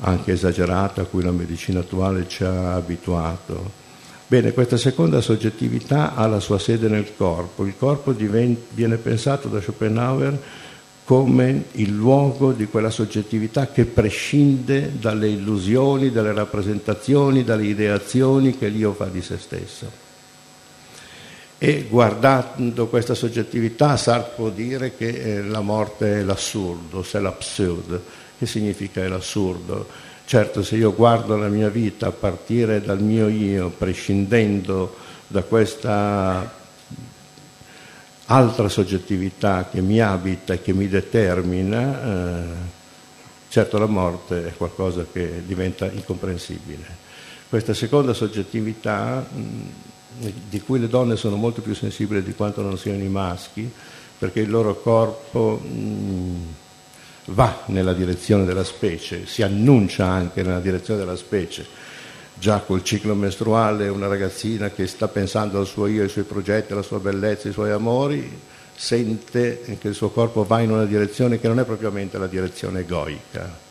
anche 0.00 0.32
esagerate 0.32 1.00
a 1.00 1.04
cui 1.04 1.22
la 1.22 1.32
medicina 1.32 1.80
attuale 1.80 2.28
ci 2.28 2.44
ha 2.44 2.74
abituato. 2.74 3.78
Bene, 4.26 4.52
questa 4.52 4.76
seconda 4.76 5.20
soggettività 5.20 6.14
ha 6.14 6.26
la 6.26 6.38
sua 6.38 6.58
sede 6.58 6.88
nel 6.88 7.16
corpo. 7.16 7.64
Il 7.64 7.74
corpo 7.76 8.12
viene 8.12 8.96
pensato 8.96 9.48
da 9.48 9.60
Schopenhauer 9.60 10.38
come 11.10 11.64
il 11.72 11.92
luogo 11.92 12.52
di 12.52 12.66
quella 12.66 12.88
soggettività 12.88 13.66
che 13.66 13.84
prescinde 13.84 14.92
dalle 14.96 15.26
illusioni, 15.26 16.12
dalle 16.12 16.32
rappresentazioni, 16.32 17.42
dalle 17.42 17.64
ideazioni 17.64 18.56
che 18.56 18.68
l'io 18.68 18.92
fa 18.92 19.06
di 19.06 19.20
se 19.20 19.36
stesso. 19.36 19.90
E 21.58 21.86
guardando 21.90 22.86
questa 22.86 23.14
soggettività 23.14 23.96
Sartre 23.96 24.34
può 24.36 24.50
dire 24.50 24.94
che 24.94 25.08
eh, 25.08 25.42
la 25.42 25.62
morte 25.62 26.20
è 26.20 26.22
l'assurdo, 26.22 27.02
c'est 27.02 27.20
l'absurde. 27.20 28.00
Che 28.38 28.46
significa 28.46 29.08
l'assurdo? 29.08 29.88
Certo, 30.24 30.62
se 30.62 30.76
io 30.76 30.94
guardo 30.94 31.36
la 31.36 31.48
mia 31.48 31.70
vita 31.70 32.06
a 32.06 32.12
partire 32.12 32.80
dal 32.80 33.02
mio 33.02 33.26
io, 33.26 33.68
prescindendo 33.76 34.94
da 35.26 35.42
questa 35.42 36.58
altra 38.32 38.68
soggettività 38.68 39.68
che 39.70 39.80
mi 39.80 40.00
abita 40.00 40.54
e 40.54 40.62
che 40.62 40.72
mi 40.72 40.88
determina, 40.88 42.04
eh, 42.04 42.42
certo 43.48 43.76
la 43.76 43.86
morte 43.86 44.46
è 44.46 44.56
qualcosa 44.56 45.04
che 45.10 45.42
diventa 45.44 45.90
incomprensibile. 45.90 47.08
Questa 47.48 47.74
seconda 47.74 48.14
soggettività, 48.14 49.26
mh, 49.28 50.28
di 50.48 50.60
cui 50.60 50.78
le 50.78 50.88
donne 50.88 51.16
sono 51.16 51.34
molto 51.34 51.60
più 51.60 51.74
sensibili 51.74 52.22
di 52.22 52.34
quanto 52.34 52.62
non 52.62 52.78
siano 52.78 53.02
i 53.02 53.08
maschi, 53.08 53.68
perché 54.16 54.40
il 54.40 54.50
loro 54.50 54.80
corpo 54.80 55.58
mh, 55.58 56.54
va 57.26 57.62
nella 57.66 57.94
direzione 57.94 58.44
della 58.44 58.64
specie, 58.64 59.26
si 59.26 59.42
annuncia 59.42 60.06
anche 60.06 60.42
nella 60.44 60.60
direzione 60.60 61.00
della 61.00 61.16
specie 61.16 61.88
già 62.40 62.60
col 62.60 62.82
ciclo 62.82 63.14
mestruale 63.14 63.88
una 63.88 64.08
ragazzina 64.08 64.70
che 64.70 64.86
sta 64.86 65.08
pensando 65.08 65.58
al 65.60 65.66
suo 65.66 65.86
io, 65.86 66.02
ai 66.02 66.08
suoi 66.08 66.24
progetti, 66.24 66.72
alla 66.72 66.82
sua 66.82 66.98
bellezza, 66.98 67.48
ai 67.48 67.52
suoi 67.52 67.70
amori, 67.70 68.40
sente 68.74 69.60
che 69.78 69.88
il 69.88 69.94
suo 69.94 70.08
corpo 70.08 70.44
va 70.44 70.60
in 70.60 70.70
una 70.70 70.86
direzione 70.86 71.38
che 71.38 71.48
non 71.48 71.60
è 71.60 71.64
propriamente 71.64 72.16
la 72.16 72.26
direzione 72.26 72.80
egoica. 72.80 73.68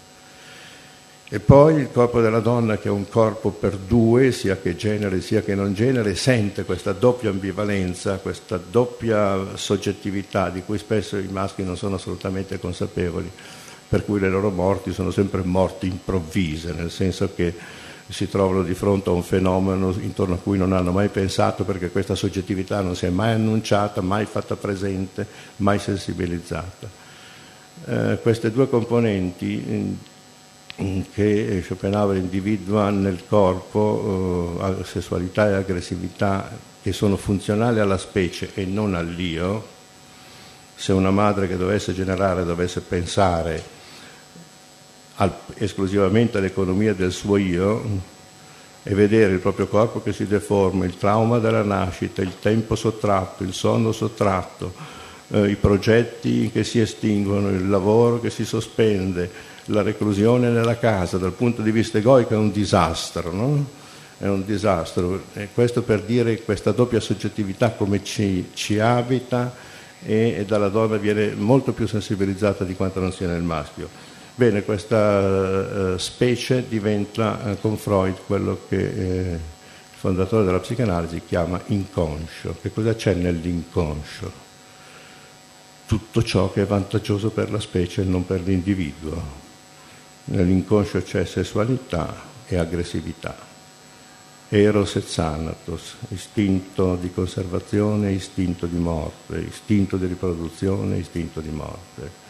E 1.32 1.40
poi 1.40 1.76
il 1.76 1.90
corpo 1.92 2.22
della 2.22 2.40
donna, 2.40 2.78
che 2.78 2.90
è 2.90 2.92
un 2.92 3.10
corpo 3.10 3.50
per 3.50 3.76
due, 3.76 4.32
sia 4.32 4.58
che 4.58 4.76
genere 4.76 5.22
sia 5.22 5.42
che 5.42 5.56
non 5.56 5.74
genere, 5.74 6.16
sente 6.16 6.64
questa 6.64 6.92
doppia 6.92 7.32
ambivalenza, 7.32 8.18
questa 8.18 8.58
doppia 8.58 9.56
soggettività 9.56 10.50
di 10.50 10.62
cui 10.64 10.78
spesso 10.78 11.18
i 11.18 11.28
maschi 11.28 11.64
non 11.64 11.76
sono 11.76 11.96
assolutamente 11.96 12.60
consapevoli, 12.60 13.30
per 13.90 14.06
cui 14.06 14.20
le 14.20 14.30
loro 14.30 14.52
morti 14.52 14.94
sono 14.94 15.10
sempre 15.10 15.42
morti 15.44 15.88
improvvise, 15.88 16.74
nel 16.74 16.92
senso 16.92 17.32
che 17.34 17.54
si 18.10 18.28
trovano 18.28 18.64
di 18.64 18.74
fronte 18.74 19.10
a 19.10 19.14
un 19.14 19.22
fenomeno 19.22 19.92
intorno 20.00 20.34
a 20.36 20.38
cui 20.40 20.58
non 20.58 20.74
hanno 20.74 20.92
mai 20.92 21.10
pensato 21.10 21.64
perché 21.64 21.92
questa 21.92 22.16
soggettività 22.16 22.82
non 22.82 22.96
si 22.96 23.06
è 23.06 23.10
mai 23.10 23.34
annunciata, 23.34 24.02
mai 24.02 24.26
fatta 24.26 24.56
presente, 24.56 25.28
mai 25.58 25.78
sensibilizzata. 25.78 26.90
Eh, 27.86 28.20
queste 28.22 28.52
due 28.52 28.68
componenti 28.68 29.98
eh, 30.76 31.06
che 31.14 31.62
Schopenhauer 31.64 32.18
individua 32.18 32.90
nel 32.90 33.24
corpo, 33.28 34.60
eh, 34.80 34.84
sessualità 34.86 35.48
e 35.50 35.54
aggressività, 35.54 36.50
che 36.82 36.92
sono 36.94 37.16
funzionali 37.16 37.80
alla 37.80 37.98
specie 37.98 38.52
e 38.56 38.66
non 38.66 38.96
all'io, 38.96 39.78
se 40.76 40.94
una 40.94 41.12
madre 41.12 41.48
che 41.48 41.58
dovesse 41.58 41.94
generare 41.94 42.44
dovesse 42.44 42.82
pensare 42.82 43.78
al, 45.22 45.34
esclusivamente 45.56 46.38
all'economia 46.38 46.94
del 46.94 47.12
suo 47.12 47.38
io, 47.38 48.18
e 48.84 48.94
vedere 48.94 49.34
il 49.34 49.40
proprio 49.40 49.68
corpo 49.68 50.02
che 50.02 50.14
si 50.14 50.26
deforma, 50.26 50.86
il 50.86 50.98
trauma 50.98 51.40
della 51.40 51.64
nascita, 51.64 52.22
il 52.22 52.40
tempo 52.40 52.76
sottratto, 52.76 53.44
il 53.44 53.54
sonno 53.54 53.92
sottratto, 53.92 54.74
eh, 55.30 55.50
i 55.50 55.56
progetti 55.56 56.50
che 56.50 56.64
si 56.64 56.80
estinguono, 56.80 57.50
il 57.50 57.70
lavoro 57.70 58.20
che 58.20 58.30
si 58.30 58.46
sospende, 58.46 59.30
la 59.66 59.82
reclusione 59.82 60.50
nella 60.50 60.78
casa, 60.78 61.18
dal 61.18 61.34
punto 61.34 61.62
di 61.62 61.72
vista 61.72 61.98
egoico 61.98 62.34
è 62.34 62.38
un 62.38 62.52
disastro, 62.52 63.32
no? 63.32 63.66
È 64.18 64.28
un 64.28 64.44
disastro. 64.46 65.24
E 65.34 65.50
questo 65.54 65.84
per 65.84 66.02
dire 66.02 66.42
questa 66.42 66.72
doppia 66.72 67.00
soggettività 67.00 67.72
come 67.72 68.04
ci, 68.04 68.50
ci 68.54 68.80
abita 68.80 69.54
e, 70.04 70.36
e, 70.40 70.46
dalla 70.46 70.70
donna 70.70 70.98
viene 70.98 71.34
molto 71.36 71.74
più 71.74 71.88
sensibilizzata 71.88 72.64
di 72.64 72.76
quanto 72.76 73.00
non 73.00 73.12
sia 73.12 73.28
nel 73.28 73.44
maschio. 73.44 74.09
Bene, 74.40 74.64
questa 74.64 75.20
uh, 75.20 75.98
specie 75.98 76.66
diventa 76.66 77.42
uh, 77.44 77.60
con 77.60 77.76
Freud 77.76 78.20
quello 78.26 78.62
che 78.70 78.78
uh, 78.78 79.34
il 79.34 79.40
fondatore 79.92 80.46
della 80.46 80.62
psicanalisi 80.62 81.24
chiama 81.28 81.60
inconscio. 81.66 82.56
Che 82.62 82.72
cosa 82.72 82.96
c'è 82.96 83.16
nell'inconscio? 83.16 84.32
Tutto 85.86 86.24
ciò 86.24 86.54
che 86.54 86.62
è 86.62 86.66
vantaggioso 86.66 87.32
per 87.32 87.52
la 87.52 87.60
specie 87.60 88.04
e 88.04 88.06
non 88.06 88.26
per 88.26 88.40
l'individuo 88.40 89.22
Nell'inconscio 90.24 91.02
c'è 91.02 91.26
sessualità 91.26 92.16
e 92.48 92.56
aggressività. 92.56 93.36
Eros 94.48 94.96
et 94.96 95.14
Thanatos, 95.14 95.96
istinto 96.12 96.96
di 96.96 97.12
conservazione, 97.12 98.14
istinto 98.14 98.68
di 98.68 98.78
morte, 98.78 99.38
istinto 99.40 99.98
di 99.98 100.06
riproduzione, 100.06 100.96
istinto 100.96 101.42
di 101.42 101.50
morte, 101.50 102.29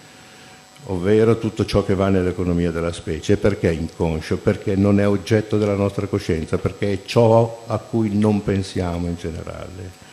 ovvero 0.85 1.37
tutto 1.37 1.65
ciò 1.65 1.83
che 1.83 1.95
va 1.95 2.09
nell'economia 2.09 2.71
della 2.71 2.91
specie. 2.91 3.37
Perché 3.37 3.71
inconscio? 3.71 4.37
Perché 4.37 4.75
non 4.75 4.99
è 4.99 5.07
oggetto 5.07 5.57
della 5.57 5.75
nostra 5.75 6.07
coscienza, 6.07 6.57
perché 6.57 6.91
è 6.93 7.01
ciò 7.05 7.63
a 7.67 7.77
cui 7.77 8.17
non 8.17 8.43
pensiamo 8.43 9.07
in 9.07 9.15
generale 9.15 10.07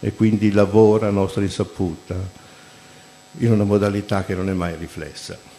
e 0.00 0.14
quindi 0.14 0.50
lavora 0.50 1.08
a 1.08 1.10
nostra 1.10 1.42
insaputa 1.42 2.14
in 3.38 3.52
una 3.52 3.64
modalità 3.64 4.24
che 4.24 4.34
non 4.34 4.48
è 4.48 4.52
mai 4.52 4.74
riflessa 4.76 5.50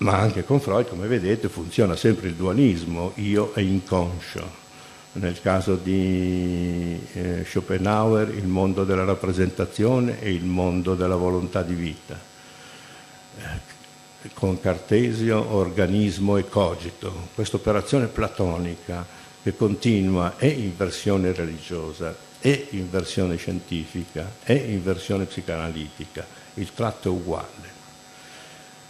ma 0.00 0.18
anche 0.18 0.44
con 0.44 0.60
Freud, 0.60 0.88
come 0.88 1.06
vedete, 1.06 1.48
funziona 1.48 1.94
sempre 1.94 2.28
il 2.28 2.34
dualismo, 2.34 3.12
io 3.16 3.54
e 3.54 3.62
inconscio. 3.62 4.59
Nel 5.12 5.40
caso 5.40 5.74
di 5.74 7.00
eh, 7.14 7.44
Schopenhauer 7.44 8.28
il 8.28 8.46
mondo 8.46 8.84
della 8.84 9.04
rappresentazione 9.04 10.20
e 10.20 10.32
il 10.32 10.44
mondo 10.44 10.94
della 10.94 11.16
volontà 11.16 11.62
di 11.62 11.74
vita. 11.74 12.16
Eh, 13.36 13.78
con 14.34 14.60
Cartesio 14.60 15.54
organismo 15.54 16.36
e 16.36 16.48
cogito, 16.48 17.28
questa 17.34 17.56
operazione 17.56 18.06
platonica 18.06 19.04
che 19.42 19.56
continua 19.56 20.36
è 20.36 20.46
in 20.46 20.76
versione 20.76 21.32
religiosa, 21.32 22.14
è 22.38 22.66
in 22.70 22.88
versione 22.90 23.36
scientifica, 23.36 24.30
è 24.42 24.52
in 24.52 24.82
versione 24.82 25.24
psicanalitica, 25.24 26.24
il 26.54 26.72
tratto 26.72 27.08
è 27.08 27.12
uguale. 27.12 27.78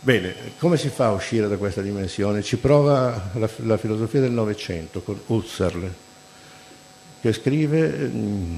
Bene, 0.01 0.35
come 0.59 0.77
si 0.77 0.89
fa 0.89 1.07
a 1.07 1.13
uscire 1.13 1.47
da 1.47 1.57
questa 1.57 1.83
dimensione? 1.83 2.43
Ci 2.43 2.57
prova 2.57 3.31
la, 3.35 3.49
la 3.59 3.77
filosofia 3.77 4.21
del 4.21 4.33
Novecento 4.33 5.03
con 5.03 5.21
Husserl, 5.27 5.93
che 7.21 7.33
scrive 7.33 7.89
mm, 7.89 8.57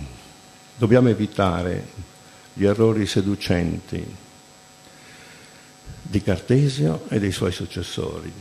dobbiamo 0.77 1.09
evitare 1.09 1.85
gli 2.53 2.65
errori 2.65 3.07
seducenti 3.07 4.05
di 6.03 6.23
Cartesio 6.23 7.05
e 7.09 7.19
dei 7.19 7.33
suoi 7.33 7.53
successori. 7.53 8.33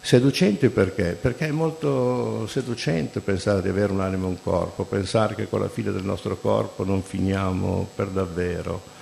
Seducenti 0.00 0.68
perché? 0.68 1.12
Perché 1.12 1.46
è 1.46 1.50
molto 1.50 2.46
seducente 2.46 3.20
pensare 3.20 3.62
di 3.62 3.68
avere 3.68 3.92
un'anima 3.92 4.24
e 4.24 4.28
un 4.28 4.42
corpo, 4.42 4.84
pensare 4.84 5.34
che 5.34 5.48
con 5.48 5.60
la 5.60 5.68
fine 5.68 5.92
del 5.92 6.04
nostro 6.04 6.36
corpo 6.36 6.84
non 6.84 7.02
finiamo 7.02 7.88
per 7.94 8.08
davvero 8.08 8.92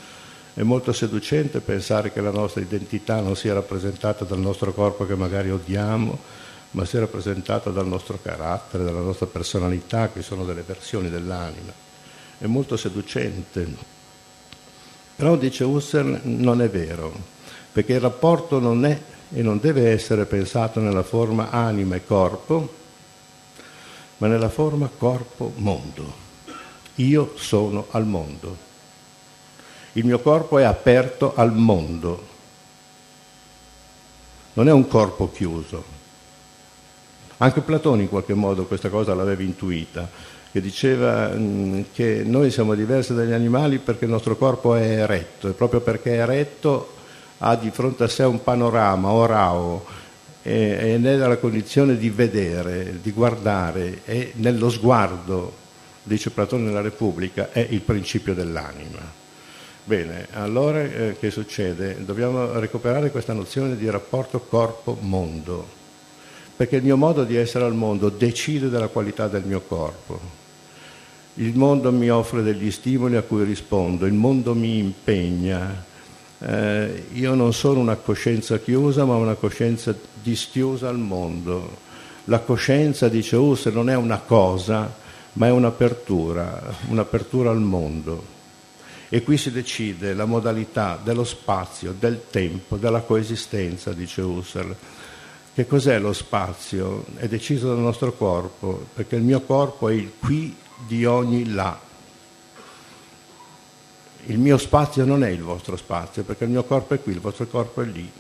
è 0.55 0.63
molto 0.63 0.93
seducente 0.93 1.61
pensare 1.61 2.13
che 2.13 2.21
la 2.21 2.31
nostra 2.31 2.61
identità 2.61 3.21
non 3.21 3.37
sia 3.37 3.55
rappresentata 3.55 4.25
dal 4.25 4.39
nostro 4.39 4.75
corpo 4.75 5.07
che 5.07 5.15
magari 5.15 5.51
odiamo, 5.51 6.19
ma 6.73 6.85
sia 6.85 7.01
rappresentata 7.01 7.71
dal 7.71 7.87
nostro 7.87 8.19
carattere, 8.23 8.85
dalla 8.85 9.01
nostra 9.01 9.27
personalità, 9.27 10.11
che 10.11 10.23
sono 10.23 10.45
delle 10.45 10.63
versioni 10.63 11.11
dell'anima. 11.11 11.73
È 12.39 12.47
molto 12.47 12.77
seducente. 12.77 13.67
Però, 15.17 15.37
dice 15.37 15.65
Husserl, 15.65 16.21
non 16.25 16.63
è 16.63 16.69
vero, 16.69 17.13
perché 17.73 17.95
il 17.95 18.01
rapporto 18.01 18.59
non 18.59 18.85
è 18.85 19.01
e 19.35 19.43
non 19.43 19.61
deve 19.61 19.91
essere 19.91 20.25
pensato 20.27 20.81
nella 20.81 21.03
forma 21.03 21.51
anima 21.51 21.95
e 21.97 22.05
corpo, 22.05 22.81
ma 24.19 24.27
nella 24.27 24.49
forma 24.49 24.89
corpo-mondo. 24.89 26.21
Io 26.97 27.33
sono 27.37 27.87
al 27.91 28.07
mondo. 28.07 28.71
Il 29.93 30.05
mio 30.07 30.21
corpo 30.21 30.59
è 30.59 30.65
aperto 30.65 31.35
al 31.35 31.53
mondo, 31.53 32.29
non 34.55 34.69
è 34.69 34.73
un 34.73 34.89
corpo 34.89 35.31
chiuso. 35.31 35.92
Anche 37.43 37.61
Platone 37.61 38.03
in 38.03 38.09
qualche 38.09 38.35
modo 38.35 38.67
questa 38.67 38.89
cosa 38.89 39.15
l'aveva 39.15 39.43
intuita, 39.43 40.09
che 40.53 40.61
diceva 40.61 41.29
mm, 41.35 41.81
che 41.93 42.23
noi 42.25 42.53
siamo 42.53 42.75
diversi 42.77 43.15
dagli 43.15 43.33
animali 43.33 43.79
perché 43.79 44.05
il 44.05 44.13
nostro 44.13 44.37
corpo 44.37 44.77
è 44.77 45.01
eretto 45.01 45.49
e 45.49 45.53
proprio 45.53 45.81
perché 45.81 46.15
è 46.15 46.21
eretto 46.21 46.93
ha 47.39 47.57
di 47.57 47.71
fronte 47.71 48.05
a 48.05 48.09
sé 48.09 48.23
un 48.23 48.45
panorama, 48.45 49.11
orao, 49.11 49.85
e, 50.41 50.53
e 50.53 50.95
è 50.95 50.97
nella 50.99 51.37
condizione 51.39 51.97
di 51.97 52.11
vedere, 52.11 53.01
di 53.03 53.11
guardare 53.11 54.03
e 54.05 54.35
nello 54.37 54.71
sguardo, 54.71 55.53
dice 56.05 56.31
Platone 56.31 56.63
nella 56.63 56.81
Repubblica, 56.81 57.51
è 57.51 57.67
il 57.69 57.81
principio 57.81 58.35
dell'anima. 58.35 59.01
Bene, 59.83 60.29
allora 60.35 60.81
eh, 60.81 61.17
che 61.19 61.33
succede? 61.33 62.05
Dobbiamo 62.05 62.61
recuperare 62.61 63.11
questa 63.11 63.33
nozione 63.33 63.77
di 63.77 63.91
rapporto 63.91 64.39
corpo-mondo, 64.39 65.81
perché 66.63 66.77
il 66.77 66.85
mio 66.85 66.97
modo 66.97 67.25
di 67.25 67.35
essere 67.35 67.65
al 67.65 67.75
mondo 67.75 68.09
decide 68.09 68.69
della 68.69 68.87
qualità 68.87 69.27
del 69.27 69.43
mio 69.43 69.63
corpo. 69.63 70.21
Il 71.35 71.57
mondo 71.57 71.91
mi 71.91 72.09
offre 72.09 72.45
degli 72.45 72.71
stimoli 72.71 73.17
a 73.17 73.23
cui 73.23 73.43
rispondo, 73.43 74.07
il 74.07 74.13
mondo 74.13 74.55
mi 74.55 74.79
impegna. 74.79 75.85
Eh, 76.39 77.07
io 77.15 77.35
non 77.35 77.53
sono 77.53 77.81
una 77.81 77.97
coscienza 77.97 78.61
chiusa, 78.61 79.05
ma 79.05 79.17
una 79.17 79.35
coscienza 79.35 79.93
dischiusa 80.23 80.89
al 80.89 81.01
mondo. 81.01 81.79
La 82.27 82.39
coscienza, 82.39 83.09
dice 83.09 83.35
Husserl, 83.35 83.75
non 83.75 83.91
è 83.91 83.97
una 83.97 84.21
cosa, 84.21 84.95
ma 85.33 85.49
è 85.49 85.51
un'apertura, 85.51 86.77
un'apertura 86.91 87.51
al 87.51 87.61
mondo. 87.61 88.25
E 89.09 89.25
qui 89.25 89.37
si 89.37 89.51
decide 89.51 90.15
la 90.15 90.27
modalità 90.27 90.97
dello 91.03 91.25
spazio, 91.25 91.93
del 91.99 92.27
tempo, 92.31 92.77
della 92.77 93.01
coesistenza, 93.01 93.93
dice 93.93 94.21
Husserl. 94.21 94.77
Che 95.55 95.67
cos'è 95.67 95.99
lo 95.99 96.13
spazio? 96.13 97.05
È 97.17 97.29
deciso 97.29 97.69
dal 97.69 97.79
nostro 97.79 98.13
corpo, 98.13 98.87
perché 98.95 99.17
il 99.17 99.23
mio 99.23 99.41
corpo 99.43 99.89
è 99.89 99.93
il 99.93 100.13
qui 100.19 100.57
di 100.87 101.05
ogni 101.05 101.53
là. 101.53 101.79
Il 104.27 104.39
mio 104.39 104.57
spazio 104.57 105.05
non 105.05 105.23
è 105.23 105.29
il 105.29 105.43
vostro 105.43 105.77
spazio, 105.77 106.23
perché 106.23 106.45
il 106.45 106.51
mio 106.51 106.65
corpo 106.65 106.95
è 106.95 107.03
qui, 107.03 107.13
il 107.13 107.21
vostro 107.21 107.47
corpo 107.47 107.83
è 107.83 107.85
lì. 107.85 108.11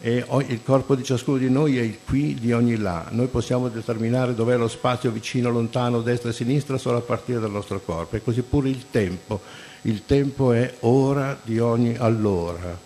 E 0.00 0.24
il 0.46 0.62
corpo 0.64 0.94
di 0.94 1.04
ciascuno 1.04 1.36
di 1.36 1.50
noi 1.50 1.78
è 1.78 1.82
il 1.82 1.98
qui 2.04 2.34
di 2.34 2.52
ogni 2.52 2.76
là. 2.76 3.06
Noi 3.10 3.26
possiamo 3.26 3.68
determinare 3.68 4.34
dov'è 4.34 4.56
lo 4.56 4.68
spazio 4.68 5.10
vicino, 5.10 5.50
lontano, 5.50 6.00
destra 6.00 6.30
e 6.30 6.32
sinistra 6.32 6.78
solo 6.78 6.98
a 6.98 7.02
partire 7.02 7.40
dal 7.40 7.50
nostro 7.50 7.80
corpo. 7.80 8.16
E 8.16 8.22
così 8.22 8.42
pure 8.42 8.68
il 8.68 8.86
tempo 8.90 9.40
il 9.82 10.04
tempo 10.06 10.52
è 10.52 10.74
ora 10.80 11.36
di 11.42 11.58
ogni 11.58 11.96
allora, 11.96 12.78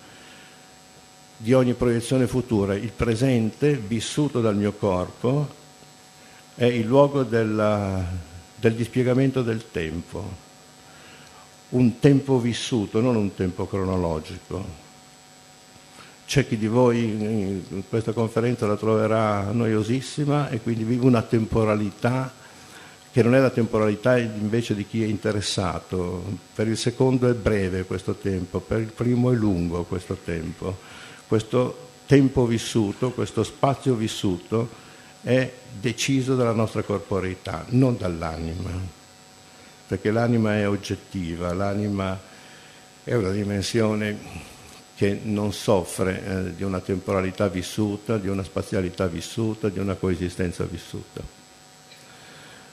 di 1.37 1.53
ogni 1.53 1.75
proiezione 1.75 2.27
futura. 2.27 2.75
Il 2.75 2.93
presente, 2.93 3.75
vissuto 3.77 4.41
dal 4.41 4.57
mio 4.57 4.73
corpo, 4.73 5.49
è 6.55 6.65
il 6.65 6.87
luogo 6.87 7.23
della, 7.23 8.05
del 8.55 8.75
dispiegamento 8.75 9.43
del 9.43 9.71
tempo. 9.71 10.45
Un 11.69 11.99
tempo 11.99 12.39
vissuto, 12.39 13.01
non 13.01 13.17
un 13.17 13.35
tempo 13.35 13.67
cronologico. 13.67 14.85
C'è 16.27 16.47
chi 16.47 16.57
di 16.57 16.67
voi 16.67 17.05
in 17.05 17.83
questa 17.89 18.13
conferenza 18.13 18.67
la 18.67 18.77
troverà 18.77 19.53
noiosissima 19.53 20.49
e 20.49 20.61
quindi 20.61 20.83
vive 20.83 21.07
una 21.07 21.23
temporalità 21.23 22.33
che 23.13 23.23
non 23.23 23.35
è 23.35 23.41
la 23.41 23.51
temporalità 23.51 24.19
invece 24.19 24.75
di 24.75 24.87
chi 24.87 25.03
è 25.03 25.07
interessato. 25.07 26.23
Per 26.55 26.67
il 26.67 26.77
secondo 26.77 27.29
è 27.29 27.33
breve 27.33 27.85
questo 27.85 28.15
tempo, 28.15 28.61
per 28.61 28.81
il 28.81 28.93
primo 28.93 29.31
è 29.31 29.35
lungo 29.35 29.85
questo 29.85 30.19
tempo. 30.23 30.77
Questo 31.27 31.89
tempo 32.07 32.47
vissuto, 32.47 33.11
questo 33.11 33.43
spazio 33.43 33.95
vissuto 33.95 34.69
è 35.23 35.51
deciso 35.81 36.37
dalla 36.37 36.53
nostra 36.53 36.83
corporeità, 36.83 37.65
non 37.71 37.97
dall'anima, 37.97 38.71
perché 39.87 40.11
l'anima 40.11 40.57
è 40.57 40.69
oggettiva, 40.69 41.53
l'anima 41.53 42.19
è 43.03 43.15
una 43.15 43.31
dimensione 43.31 44.45
che 44.95 45.21
non 45.23 45.53
soffre 45.53 46.25
eh, 46.25 46.55
di 46.55 46.63
una 46.63 46.81
temporalità 46.81 47.49
vissuta, 47.49 48.17
di 48.17 48.29
una 48.29 48.43
spazialità 48.43 49.07
vissuta, 49.07 49.69
di 49.69 49.79
una 49.79 49.95
coesistenza 49.95 50.65
vissuta. 50.65 51.46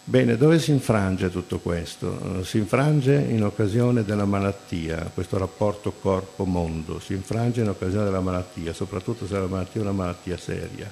Bene, 0.05 0.35
dove 0.35 0.59
si 0.59 0.71
infrange 0.71 1.29
tutto 1.29 1.59
questo? 1.59 2.43
Si 2.43 2.57
infrange 2.57 3.15
in 3.15 3.43
occasione 3.43 4.03
della 4.03 4.25
malattia, 4.25 5.09
questo 5.13 5.37
rapporto 5.37 5.93
corpo-mondo, 5.93 6.99
si 6.99 7.13
infrange 7.13 7.61
in 7.61 7.69
occasione 7.69 8.03
della 8.03 8.19
malattia, 8.19 8.73
soprattutto 8.73 9.25
se 9.25 9.33
la 9.33 9.47
malattia 9.47 9.79
è 9.79 9.83
una 9.83 9.93
malattia 9.93 10.37
seria. 10.37 10.91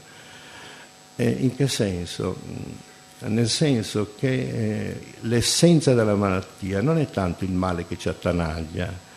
E 1.15 1.29
in 1.29 1.55
che 1.55 1.67
senso? 1.67 2.37
Nel 3.19 3.49
senso 3.49 4.13
che 4.17 4.29
eh, 4.29 5.01
l'essenza 5.21 5.93
della 5.93 6.15
malattia 6.15 6.81
non 6.81 6.97
è 6.97 7.09
tanto 7.09 7.43
il 7.43 7.51
male 7.51 7.85
che 7.85 7.97
ci 7.97 8.07
attanaglia, 8.07 9.09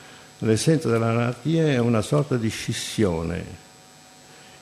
L'essenza 0.44 0.90
della 0.90 1.12
malattia 1.12 1.68
è 1.68 1.78
una 1.78 2.02
sorta 2.02 2.36
di 2.36 2.50
scissione. 2.50 3.44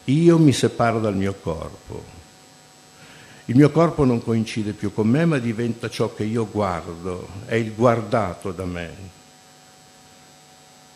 Io 0.04 0.38
mi 0.38 0.52
separo 0.52 1.00
dal 1.00 1.16
mio 1.16 1.34
corpo. 1.34 2.20
Il 3.46 3.56
mio 3.56 3.70
corpo 3.70 4.04
non 4.04 4.22
coincide 4.22 4.72
più 4.72 4.92
con 4.92 5.08
me, 5.08 5.24
ma 5.24 5.38
diventa 5.38 5.88
ciò 5.90 6.14
che 6.14 6.24
io 6.24 6.48
guardo, 6.50 7.28
è 7.46 7.54
il 7.54 7.74
guardato 7.74 8.52
da 8.52 8.64
me. 8.64 8.90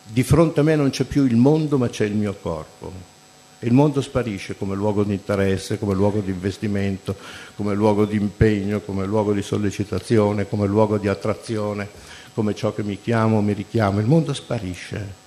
Di 0.03 0.23
fronte 0.23 0.61
a 0.61 0.63
me 0.63 0.75
non 0.75 0.89
c'è 0.89 1.03
più 1.03 1.25
il 1.25 1.35
mondo, 1.35 1.77
ma 1.77 1.89
c'è 1.89 2.05
il 2.05 2.15
mio 2.15 2.35
corpo. 2.41 3.15
E 3.59 3.67
il 3.67 3.73
mondo 3.73 4.01
sparisce 4.01 4.55
come 4.55 4.75
luogo 4.75 5.03
di 5.03 5.13
interesse, 5.13 5.79
come 5.79 5.93
luogo 5.93 6.19
di 6.19 6.31
investimento, 6.31 7.15
come 7.55 7.73
luogo 7.73 8.05
di 8.05 8.15
impegno, 8.15 8.79
come 8.81 9.05
luogo 9.05 9.33
di 9.33 9.41
sollecitazione, 9.41 10.47
come 10.47 10.67
luogo 10.67 10.97
di 10.97 11.07
attrazione 11.07 12.15
come 12.37 12.53
ciò 12.53 12.71
che 12.71 12.83
mi 12.83 13.01
chiamo, 13.01 13.41
mi 13.41 13.53
richiamo, 13.53 13.99
il 13.99 14.05
mondo 14.05 14.31
sparisce. 14.31 15.25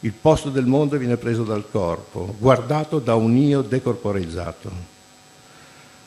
Il 0.00 0.12
posto 0.12 0.50
del 0.50 0.66
mondo 0.66 0.96
viene 0.96 1.16
preso 1.16 1.42
dal 1.42 1.68
corpo, 1.68 2.32
guardato 2.38 3.00
da 3.00 3.16
un 3.16 3.36
io 3.36 3.60
decorporeizzato. 3.60 4.93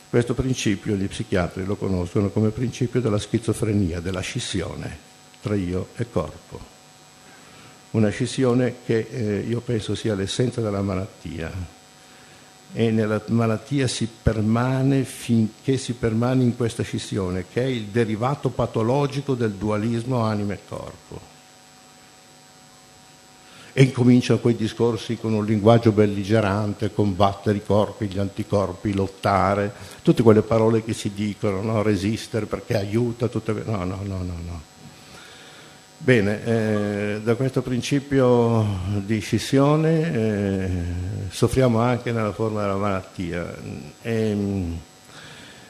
Questo 0.10 0.34
principio 0.34 0.96
gli 0.96 1.08
psichiatri 1.08 1.66
lo 1.66 1.76
conoscono 1.76 2.30
come 2.30 2.50
principio 2.50 3.02
della 3.02 3.20
schizofrenia, 3.20 4.00
della 4.00 4.22
scissione 4.22 5.06
tra 5.42 5.54
io 5.56 5.90
e 5.96 6.10
corpo. 6.10 6.60
Una 7.92 8.10
scissione 8.10 8.76
che 8.86 9.08
eh, 9.10 9.40
io 9.48 9.60
penso 9.60 9.96
sia 9.96 10.16
l'essenza 10.16 10.62
della 10.62 10.82
malattia, 10.82 11.52
e 12.74 12.92
nella 12.92 13.22
malattia 13.28 13.88
si 13.88 14.08
permane 14.22 15.04
finché 15.04 15.78
si 15.78 15.94
permane 15.94 16.44
in 16.44 16.56
questa 16.56 16.84
scissione, 16.84 17.46
che 17.52 17.62
è 17.64 17.66
il 17.66 17.86
derivato 17.86 18.50
patologico 18.50 19.36
del 19.36 19.54
dualismo 19.54 20.20
anima 20.20 20.54
e 20.54 20.60
corpo. 20.68 21.37
E 23.80 23.84
incominciano 23.84 24.40
quei 24.40 24.56
discorsi 24.56 25.18
con 25.18 25.34
un 25.34 25.46
linguaggio 25.46 25.92
belligerante, 25.92 26.92
combattere 26.92 27.58
i 27.58 27.64
corpi, 27.64 28.08
gli 28.08 28.18
anticorpi, 28.18 28.92
lottare, 28.92 29.72
tutte 30.02 30.24
quelle 30.24 30.42
parole 30.42 30.84
che 30.84 30.94
si 30.94 31.12
dicono, 31.14 31.62
no? 31.62 31.84
resistere 31.84 32.48
perché 32.48 32.76
aiuta, 32.76 33.28
tutte... 33.28 33.54
no, 33.54 33.84
no, 33.84 34.00
no, 34.02 34.18
no. 34.24 34.34
no. 34.44 34.62
Bene, 35.96 36.44
eh, 36.44 37.22
da 37.24 37.36
questo 37.36 37.62
principio 37.62 38.66
di 39.06 39.20
scissione 39.20 40.12
eh, 40.12 40.70
soffriamo 41.30 41.80
anche 41.80 42.12
nella 42.12 42.34
forma 42.34 42.62
della 42.62 42.78
malattia 42.78 43.56
e, 44.02 44.38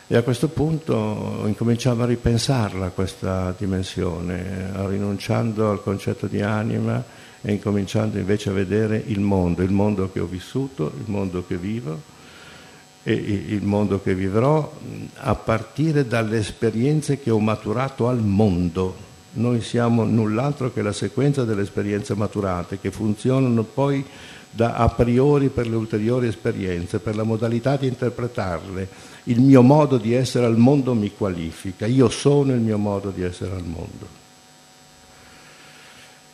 e, 0.07 0.15
a 0.15 0.21
questo 0.21 0.47
punto 0.47 1.43
incominciamo 1.45 2.03
a 2.03 2.05
ripensarla 2.05 2.87
questa 2.91 3.53
dimensione, 3.57 4.71
rinunciando 4.87 5.69
al 5.69 5.83
concetto 5.83 6.27
di 6.27 6.41
anima 6.41 7.16
e 7.41 7.51
incominciando 7.51 8.17
invece 8.17 8.49
a 8.49 8.53
vedere 8.53 9.01
il 9.05 9.19
mondo, 9.19 9.61
il 9.61 9.71
mondo 9.71 10.11
che 10.11 10.19
ho 10.19 10.25
vissuto, 10.25 10.91
il 10.97 11.09
mondo 11.09 11.45
che 11.45 11.57
vivo 11.57 12.15
e 13.03 13.13
il 13.13 13.63
mondo 13.63 14.01
che 14.01 14.13
vivrò 14.13 14.73
a 15.15 15.35
partire 15.35 16.07
dalle 16.07 16.39
esperienze 16.39 17.19
che 17.19 17.31
ho 17.31 17.39
maturato 17.39 18.07
al 18.07 18.19
mondo 18.19 19.05
noi 19.37 19.61
siamo 19.61 20.03
null'altro 20.03 20.71
che 20.73 20.81
la 20.81 20.91
sequenza 20.91 21.43
delle 21.43 21.61
esperienze 21.61 22.15
maturate 22.15 22.79
che 22.79 22.91
funzionano 22.91 23.63
poi 23.63 24.03
da 24.49 24.73
a 24.73 24.89
priori 24.89 25.49
per 25.49 25.67
le 25.67 25.75
ulteriori 25.75 26.27
esperienze, 26.27 26.99
per 26.99 27.15
la 27.15 27.23
modalità 27.23 27.75
di 27.75 27.85
interpretarle. 27.85 28.87
Il 29.25 29.41
mio 29.41 29.61
modo 29.61 29.97
di 29.97 30.13
essere 30.13 30.45
al 30.45 30.57
mondo 30.57 30.95
mi 30.95 31.11
qualifica, 31.15 31.85
io 31.85 32.09
sono 32.09 32.53
il 32.53 32.61
mio 32.61 32.79
modo 32.79 33.11
di 33.11 33.21
essere 33.21 33.53
al 33.53 33.65
mondo. 33.65 34.25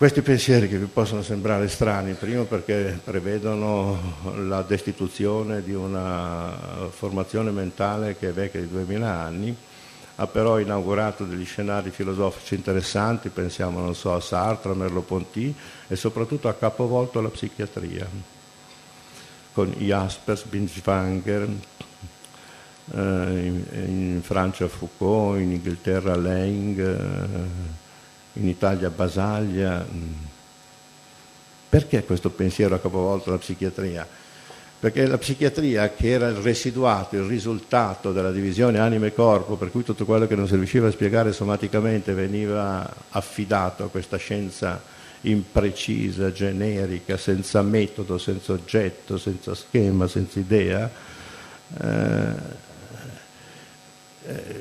Questi 0.04 0.22
pensieri 0.22 0.68
che 0.68 0.78
vi 0.78 0.88
possono 0.88 1.22
sembrare 1.22 1.70
strani, 1.70 2.12
primo 2.12 2.44
perché 2.44 3.00
prevedono 3.02 3.98
la 4.46 4.62
destituzione 4.62 5.64
di 5.64 5.74
una 5.74 6.90
formazione 6.90 7.52
mentale 7.52 8.18
che 8.18 8.28
è 8.28 8.34
vecchia 8.34 8.60
di 8.60 8.68
2000 8.68 9.08
anni, 9.10 9.56
ha 10.16 10.28
però 10.28 10.60
inaugurato 10.60 11.24
degli 11.24 11.46
scenari 11.46 11.90
filosofici 11.90 12.56
interessanti, 12.56 13.30
pensiamo 13.30 13.80
non 13.80 13.96
so, 13.96 14.14
a 14.14 14.20
Sartre, 14.20 14.74
a 14.74 14.76
Merleau-Ponty 14.76 15.56
e 15.88 15.96
soprattutto 15.96 16.50
ha 16.50 16.54
capovolto 16.54 17.22
la 17.22 17.30
psichiatria 17.30 18.06
con 19.54 19.72
Jaspers, 19.72 20.44
Binswanger, 20.44 21.48
eh, 22.94 22.98
in, 22.98 23.64
in, 23.72 24.20
Francia 24.22 24.68
Foucault, 24.68 25.40
in 25.40 25.54
Inghilterra 25.54 26.18
Lang, 26.18 26.78
eh, 26.78 27.82
in 28.34 28.48
Italia 28.48 28.90
Basaglia. 28.90 29.86
Perché 31.70 32.04
questo 32.04 32.30
pensiero 32.30 32.76
ha 32.76 32.80
capovolto 32.80 33.32
la 33.32 33.38
psichiatria? 33.38 34.08
perché 34.84 35.08
la 35.08 35.18
psichiatria, 35.18 35.94
che 35.94 36.10
era 36.10 36.28
il 36.28 36.36
residuato, 36.36 37.16
il 37.16 37.24
risultato 37.24 38.12
della 38.12 38.34
divisione 38.34 38.80
anima 38.80 39.06
e 39.06 39.14
corpo, 39.14 39.56
per 39.56 39.72
cui 39.72 39.82
tutto 39.82 40.04
quello 40.04 40.28
che 40.28 40.36
non 40.36 40.46
si 40.46 40.56
riusciva 40.56 40.90
a 40.90 40.92
spiegare 40.92 41.32
somaticamente 41.32 42.12
veniva 42.12 42.94
affidato 43.12 43.86
a 43.86 43.88
questa 43.88 44.18
scienza 44.18 44.82
imprecisa, 45.22 46.34
generica, 46.34 47.16
senza 47.16 47.62
metodo, 47.62 48.18
senza 48.18 48.52
oggetto, 48.52 49.18
senza 49.18 49.56
schema, 49.56 50.06
senza 50.10 50.40
idea, 50.40 50.92
eh 51.82 52.72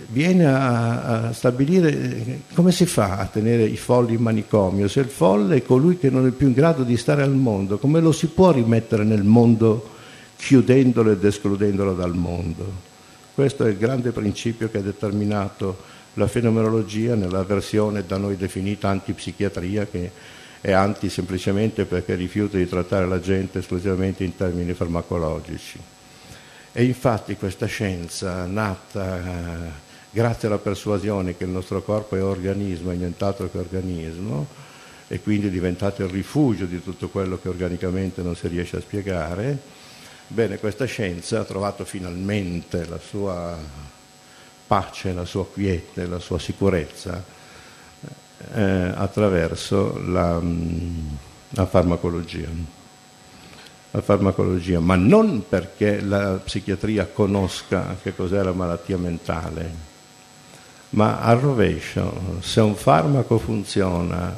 viene 0.09 0.47
a, 0.47 1.03
a, 1.03 1.33
stabilire 1.33 2.41
come 2.55 2.73
si 2.73 2.87
fa 2.87 3.19
a 3.19 3.27
tenere 3.27 3.65
i 3.65 3.77
folli 3.77 4.15
in 4.15 4.23
manicomio. 4.23 4.89
Se 4.89 5.01
il 5.01 5.09
folle 5.09 5.57
è 5.57 5.63
colui 5.63 5.99
che 5.99 6.11
non 6.11 6.27
è 6.27 6.31
più 6.31 6.49
in 6.49 6.53
grado 6.53 6.83
di 6.83 6.97
stare 6.97 7.23
al 7.23 7.35
mondo, 7.35 7.79
come 7.79 8.01
lo 8.01 8.13
si 8.13 8.27
può 8.27 8.51
rimettere 8.53 9.05
nel 9.05 9.25
mondo? 9.25 9.91
chiudendolo 10.43 11.13
ed 11.13 11.25
escludendolo 11.25 11.95
dal 11.95 12.17
mondo. 12.17 12.91
Questo 13.33 13.65
è 13.65 13.71
il 13.71 13.79
grande 13.79 14.11
principio 14.11 14.69
che 14.69 14.79
ha 14.79 14.83
determinato 14.83 15.91
la 16.15 16.27
fenomenologia 16.27 17.15
nella 17.15 17.45
versione 17.45 18.05
da 18.05 18.17
noi 18.17 18.37
definita 18.37 18.89
antipsichiatria, 18.89 19.87
che 19.87 20.11
è 20.61 20.73
anti 20.73 21.09
semplicemente 21.09 21.85
perché 21.85 22.17
rifiuta 22.17 22.57
di 22.57 22.69
trattare 22.69 23.07
la 23.07 23.21
gente 23.21 23.61
esclusivamente 23.61 24.25
in 24.25 24.35
termini 24.35 24.75
farmacologici. 24.75 25.79
E 26.73 26.85
infatti 26.85 27.37
questa 27.37 27.67
scienza, 27.67 28.47
nata 28.47 29.19
eh, 29.19 29.71
grazie 30.11 30.49
alla 30.49 30.59
persuasione 30.59 31.37
che 31.37 31.45
il 31.45 31.51
nostro 31.51 31.83
corpo 31.83 32.17
è 32.17 32.23
organismo 32.23 32.91
e 32.91 32.97
nient'altro 32.97 33.51
che 33.51 33.59
organismo, 33.59 34.47
e 35.09 35.21
quindi 35.21 35.49
è 35.49 35.51
diventato 35.51 36.03
il 36.03 36.09
rifugio 36.09 36.65
di 36.65 36.83
tutto 36.83 37.09
quello 37.09 37.39
che 37.39 37.49
organicamente 37.49 38.23
non 38.23 38.35
si 38.35 38.49
riesce 38.49 38.79
a 38.79 38.81
spiegare, 38.81 39.81
Bene, 40.33 40.59
questa 40.59 40.87
scienza 40.87 41.41
ha 41.41 41.45
trovato 41.45 41.85
finalmente 41.85 42.87
la 42.87 42.99
sua 42.99 43.55
pace, 44.67 45.13
la 45.13 45.27
sua 45.27 45.47
quiete, 45.47 46.07
la 46.07 46.21
sua 46.21 46.39
sicurezza 46.39 47.23
eh, 48.55 48.93
attraverso 48.95 50.01
la, 50.07 50.41
mm, 50.41 51.09
la, 51.51 51.67
farmacologia. 51.67 52.49
La 53.95 54.01
farmacologia, 54.01 54.81
ma 54.81 54.97
non 54.97 55.45
perché 55.47 56.01
la 56.01 56.41
psichiatria 56.43 57.07
conosca 57.07 57.95
che 58.03 58.15
cos'è 58.15 58.43
la 58.43 58.53
malattia 58.53 58.97
mentale, 58.97 59.71
ma 60.91 61.21
al 61.21 61.39
rovescio, 61.39 62.39
se 62.41 62.61
un 62.61 62.75
farmaco 62.75 63.39
funziona, 63.39 64.35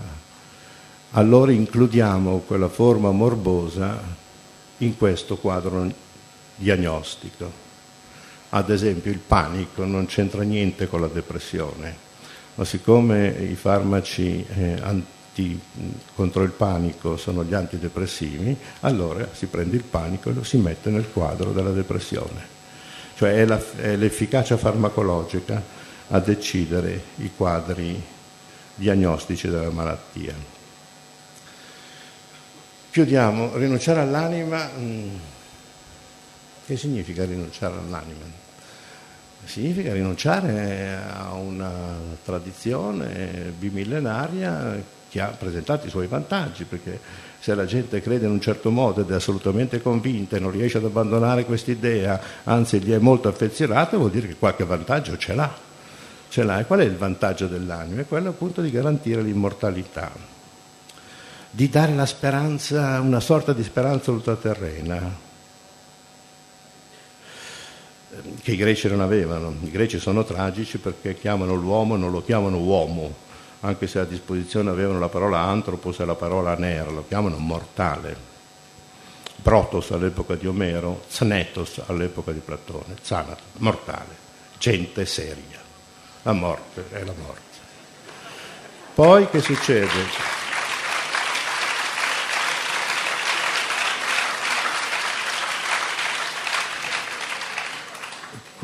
allora 1.12 1.52
includiamo 1.52 2.38
quella 2.46 2.68
forma 2.68 3.12
morbosa 3.12 4.00
in 4.78 4.96
questo 4.96 5.36
quadro 5.36 5.88
diagnostico. 6.56 7.62
Ad 8.50 8.70
esempio 8.70 9.12
il 9.12 9.18
panico 9.18 9.84
non 9.84 10.06
c'entra 10.06 10.42
niente 10.42 10.88
con 10.88 11.00
la 11.00 11.08
depressione, 11.08 11.96
ma 12.56 12.64
siccome 12.64 13.28
i 13.28 13.54
farmaci 13.54 14.44
eh, 14.48 14.82
anti, 15.34 15.60
contro 16.14 16.44
il 16.44 16.50
panico 16.50 17.16
sono 17.16 17.44
gli 17.44 17.54
antidepressivi, 17.54 18.56
allora 18.80 19.28
si 19.32 19.46
prende 19.46 19.76
il 19.76 19.82
panico 19.82 20.30
e 20.30 20.32
lo 20.32 20.44
si 20.44 20.58
mette 20.58 20.90
nel 20.90 21.10
quadro 21.12 21.52
della 21.52 21.72
depressione. 21.72 22.52
Cioè 23.16 23.34
è, 23.34 23.44
la, 23.44 23.60
è 23.76 23.96
l'efficacia 23.96 24.56
farmacologica 24.56 25.60
a 26.08 26.18
decidere 26.20 27.02
i 27.16 27.30
quadri 27.36 28.00
diagnostici 28.76 29.48
della 29.48 29.70
malattia. 29.70 30.34
Chiudiamo, 32.90 33.56
rinunciare 33.56 34.00
all'anima, 34.00 34.70
che 36.64 36.76
significa 36.76 37.24
rinunciare 37.24 37.76
all'anima? 37.76 38.42
Significa 39.44 39.92
rinunciare 39.92 40.98
a 41.16 41.32
una 41.32 41.70
tradizione 42.24 43.52
bimillenaria 43.56 44.82
che 45.08 45.20
ha 45.20 45.28
presentato 45.28 45.86
i 45.86 45.90
suoi 45.90 46.06
vantaggi, 46.06 46.64
perché 46.64 46.98
se 47.38 47.54
la 47.54 47.66
gente 47.66 48.00
crede 48.00 48.24
in 48.24 48.32
un 48.32 48.40
certo 48.40 48.70
modo 48.70 49.02
ed 49.02 49.10
è 49.10 49.14
assolutamente 49.14 49.80
convinta 49.80 50.36
e 50.36 50.40
non 50.40 50.50
riesce 50.50 50.78
ad 50.78 50.84
abbandonare 50.84 51.44
quest'idea, 51.44 52.20
anzi 52.44 52.80
gli 52.80 52.90
è 52.90 52.98
molto 52.98 53.28
affezionata, 53.28 53.96
vuol 53.96 54.10
dire 54.10 54.26
che 54.26 54.36
qualche 54.36 54.64
vantaggio 54.64 55.16
ce 55.18 55.34
l'ha. 55.34 55.54
Ce 56.28 56.42
l'ha. 56.42 56.58
E 56.58 56.64
qual 56.64 56.80
è 56.80 56.84
il 56.84 56.96
vantaggio 56.96 57.46
dell'anima? 57.46 58.00
È 58.00 58.06
quello 58.06 58.30
appunto 58.30 58.60
di 58.60 58.70
garantire 58.70 59.22
l'immortalità, 59.22 60.10
di 61.50 61.68
dare 61.68 61.94
la 61.94 62.06
speranza, 62.06 62.98
una 63.00 63.20
sorta 63.20 63.52
di 63.52 63.62
speranza 63.62 64.10
ultraterrena, 64.10 65.32
che 68.42 68.52
i 68.52 68.56
greci 68.56 68.88
non 68.88 69.00
avevano. 69.00 69.54
I 69.62 69.70
greci 69.70 69.98
sono 69.98 70.24
tragici 70.24 70.78
perché 70.78 71.16
chiamano 71.16 71.54
l'uomo, 71.54 71.96
non 71.96 72.10
lo 72.10 72.22
chiamano 72.22 72.58
uomo, 72.58 73.12
anche 73.60 73.86
se 73.86 73.98
a 73.98 74.04
disposizione 74.04 74.70
avevano 74.70 74.98
la 74.98 75.08
parola 75.08 75.40
antropos 75.40 75.98
e 76.00 76.04
la 76.04 76.14
parola 76.14 76.54
nera, 76.54 76.90
lo 76.90 77.04
chiamano 77.06 77.36
mortale. 77.38 78.32
Protos 79.42 79.90
all'epoca 79.90 80.34
di 80.36 80.46
Omero, 80.46 81.02
Znetos 81.08 81.82
all'epoca 81.86 82.32
di 82.32 82.40
Platone, 82.40 82.96
Zanatos, 83.02 83.44
mortale, 83.58 84.16
gente 84.58 85.04
seria. 85.06 85.60
La 86.22 86.32
morte 86.32 86.84
è 86.90 87.04
la 87.04 87.14
morte. 87.16 87.42
Poi 88.94 89.28
che 89.28 89.40
succede? 89.40 90.43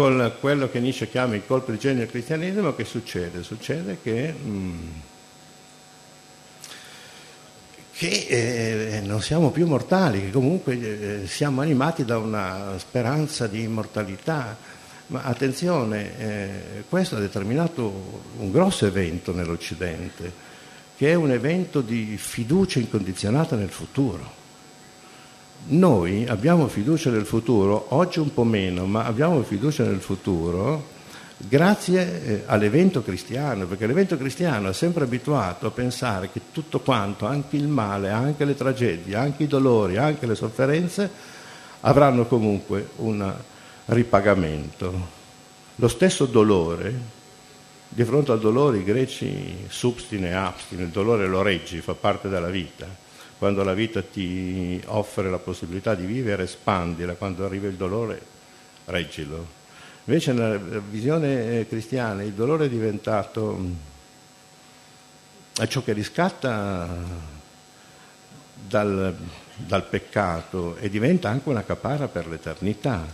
Con 0.00 0.32
quello 0.40 0.70
che 0.70 0.80
Nietzsche 0.80 1.10
chiama 1.10 1.34
il 1.34 1.42
colpo 1.46 1.72
di 1.72 1.78
genio 1.78 1.98
del 1.98 2.08
cristianesimo, 2.08 2.74
che 2.74 2.86
succede? 2.86 3.42
Succede 3.42 3.98
che, 4.02 4.32
mm, 4.32 4.88
che 7.92 8.26
eh, 8.30 9.00
non 9.02 9.20
siamo 9.20 9.50
più 9.50 9.66
mortali, 9.66 10.22
che 10.22 10.30
comunque 10.30 11.24
eh, 11.24 11.26
siamo 11.26 11.60
animati 11.60 12.06
da 12.06 12.16
una 12.16 12.78
speranza 12.78 13.46
di 13.46 13.60
immortalità. 13.60 14.56
Ma 15.08 15.24
attenzione, 15.24 16.18
eh, 16.18 16.84
questo 16.88 17.16
ha 17.16 17.20
determinato 17.20 18.22
un 18.38 18.50
grosso 18.50 18.86
evento 18.86 19.34
nell'Occidente, 19.34 20.32
che 20.96 21.10
è 21.10 21.14
un 21.14 21.30
evento 21.30 21.82
di 21.82 22.16
fiducia 22.16 22.78
incondizionata 22.78 23.54
nel 23.54 23.68
futuro 23.68 24.39
noi 25.66 26.26
abbiamo 26.26 26.68
fiducia 26.68 27.10
nel 27.10 27.26
futuro, 27.26 27.86
oggi 27.90 28.18
un 28.18 28.32
po' 28.32 28.44
meno, 28.44 28.86
ma 28.86 29.04
abbiamo 29.04 29.42
fiducia 29.42 29.84
nel 29.84 30.00
futuro 30.00 30.98
grazie 31.36 32.24
eh, 32.24 32.42
all'evento 32.46 33.02
cristiano, 33.02 33.66
perché 33.66 33.86
l'evento 33.86 34.16
cristiano 34.16 34.70
è 34.70 34.72
sempre 34.72 35.04
abituato 35.04 35.66
a 35.66 35.70
pensare 35.70 36.30
che 36.30 36.40
tutto 36.52 36.80
quanto, 36.80 37.26
anche 37.26 37.56
il 37.56 37.66
male, 37.66 38.10
anche 38.10 38.44
le 38.44 38.54
tragedie, 38.54 39.14
anche 39.16 39.44
i 39.44 39.46
dolori, 39.46 39.96
anche 39.96 40.26
le 40.26 40.34
sofferenze, 40.34 41.10
avranno 41.80 42.26
comunque 42.26 42.90
un 42.96 43.32
ripagamento. 43.86 45.18
Lo 45.76 45.88
stesso 45.88 46.26
dolore, 46.26 47.18
di 47.88 48.04
fronte 48.04 48.32
al 48.32 48.40
dolore 48.40 48.78
i 48.78 48.84
greci 48.84 49.66
substine 49.68 50.34
abstine, 50.34 50.82
il 50.82 50.90
dolore 50.90 51.26
lo 51.26 51.42
reggi, 51.42 51.80
fa 51.80 51.94
parte 51.94 52.28
della 52.28 52.50
vita 52.50 53.08
quando 53.40 53.64
la 53.64 53.72
vita 53.72 54.02
ti 54.02 54.78
offre 54.88 55.30
la 55.30 55.38
possibilità 55.38 55.94
di 55.94 56.04
vivere, 56.04 56.46
spandila, 56.46 57.14
quando 57.14 57.46
arriva 57.46 57.68
il 57.68 57.74
dolore, 57.76 58.20
reggilo. 58.84 59.46
Invece 60.04 60.34
nella 60.34 60.58
visione 60.58 61.66
cristiana 61.66 62.22
il 62.22 62.34
dolore 62.34 62.66
è 62.66 62.68
diventato 62.68 63.58
ciò 65.66 65.82
che 65.82 65.94
riscatta 65.94 66.86
dal, 68.68 69.16
dal 69.56 69.84
peccato 69.86 70.76
e 70.76 70.90
diventa 70.90 71.30
anche 71.30 71.48
una 71.48 71.64
capara 71.64 72.08
per 72.08 72.28
l'eternità. 72.28 73.06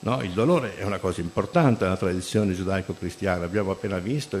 No, 0.00 0.22
il 0.22 0.30
dolore 0.30 0.76
è 0.76 0.84
una 0.84 0.98
cosa 0.98 1.20
importante 1.20 1.82
nella 1.82 1.96
tradizione 1.96 2.54
giudaico-cristiana, 2.54 3.44
abbiamo 3.44 3.72
appena 3.72 3.98
visto 3.98 4.40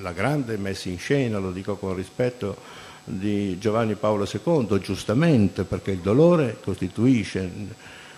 la 0.00 0.12
grande 0.12 0.56
messa 0.56 0.88
in 0.88 0.98
scena, 0.98 1.38
lo 1.38 1.50
dico 1.50 1.74
con 1.74 1.96
rispetto, 1.96 2.84
di 3.08 3.56
Giovanni 3.58 3.94
Paolo 3.94 4.28
II, 4.30 4.80
giustamente 4.80 5.62
perché 5.62 5.92
il 5.92 5.98
dolore 6.00 6.58
costituisce, 6.62 7.48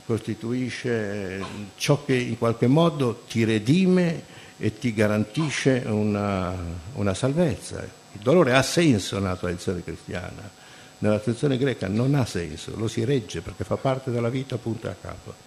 costituisce 0.06 1.44
ciò 1.76 2.02
che 2.04 2.14
in 2.14 2.38
qualche 2.38 2.66
modo 2.66 3.22
ti 3.28 3.44
redime 3.44 4.24
e 4.58 4.78
ti 4.78 4.94
garantisce 4.94 5.82
una, 5.86 6.54
una 6.94 7.14
salvezza. 7.14 7.82
Il 7.82 8.20
dolore 8.22 8.54
ha 8.54 8.62
senso 8.62 9.18
nella 9.18 9.36
tradizione 9.36 9.84
cristiana, 9.84 10.50
nella 10.98 11.18
tradizione 11.18 11.58
greca 11.58 11.86
non 11.86 12.14
ha 12.14 12.24
senso, 12.24 12.72
lo 12.74 12.88
si 12.88 13.04
regge 13.04 13.42
perché 13.42 13.64
fa 13.64 13.76
parte 13.76 14.10
della 14.10 14.30
vita 14.30 14.56
punto 14.56 14.88
a 14.88 14.96
capo. 14.98 15.46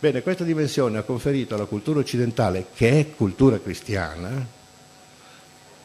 Bene, 0.00 0.22
questa 0.22 0.44
dimensione 0.44 0.96
ha 0.96 1.02
conferito 1.02 1.54
alla 1.54 1.66
cultura 1.66 2.00
occidentale, 2.00 2.68
che 2.74 2.98
è 2.98 3.10
cultura 3.14 3.58
cristiana, 3.58 4.58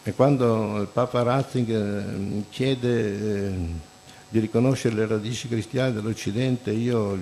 e 0.08 0.14
quando 0.14 0.82
il 0.82 0.88
Papa 0.88 1.24
Ratzinger 1.24 1.82
eh, 1.82 2.44
chiede 2.52 3.48
eh, 3.48 3.54
di 4.30 4.38
riconoscere 4.38 4.94
le 4.94 5.08
radici 5.08 5.48
cristiane 5.48 5.94
dell'Occidente, 5.94 6.70
io 6.70 7.18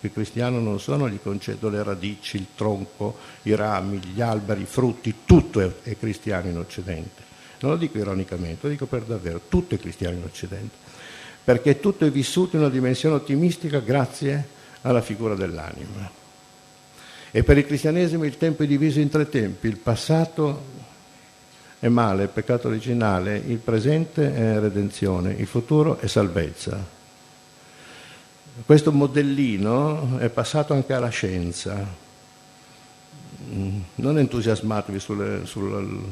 che 0.00 0.10
cristiano 0.10 0.60
non 0.60 0.80
sono, 0.80 1.10
gli 1.10 1.18
concedo 1.22 1.68
le 1.68 1.82
radici, 1.82 2.38
il 2.38 2.46
tronco, 2.54 3.18
i 3.42 3.54
rami, 3.54 3.98
gli 3.98 4.22
alberi, 4.22 4.62
i 4.62 4.64
frutti, 4.64 5.14
tutto 5.26 5.60
è, 5.60 5.70
è 5.82 5.98
cristiano 5.98 6.48
in 6.48 6.56
Occidente. 6.56 7.22
Non 7.60 7.72
lo 7.72 7.76
dico 7.76 7.98
ironicamente, 7.98 8.60
lo 8.62 8.70
dico 8.70 8.86
per 8.86 9.02
davvero, 9.02 9.42
tutto 9.46 9.74
è 9.74 9.78
cristiano 9.78 10.16
in 10.16 10.24
Occidente, 10.24 10.74
perché 11.44 11.80
tutto 11.80 12.06
è 12.06 12.10
vissuto 12.10 12.56
in 12.56 12.62
una 12.62 12.70
dimensione 12.70 13.16
ottimistica 13.16 13.80
grazie 13.80 14.48
alla 14.80 15.02
figura 15.02 15.34
dell'anima. 15.34 16.10
E 17.30 17.42
per 17.42 17.58
il 17.58 17.66
cristianesimo 17.66 18.24
il 18.24 18.38
tempo 18.38 18.62
è 18.62 18.66
diviso 18.66 19.00
in 19.00 19.10
tre 19.10 19.28
tempi, 19.28 19.66
il 19.68 19.76
passato, 19.76 20.79
è 21.80 21.88
male, 21.88 22.28
peccato 22.28 22.68
originale, 22.68 23.38
il 23.38 23.56
presente 23.56 24.34
è 24.34 24.60
redenzione, 24.60 25.32
il 25.32 25.46
futuro 25.46 25.98
è 25.98 26.06
salvezza. 26.06 26.78
Questo 28.66 28.92
modellino 28.92 30.18
è 30.18 30.28
passato 30.28 30.74
anche 30.74 30.92
alla 30.92 31.08
scienza. 31.08 31.82
Mm, 33.50 33.80
non 33.94 34.18
entusiasmatevi 34.18 35.00
sulle, 35.00 35.46
sul 35.46 36.04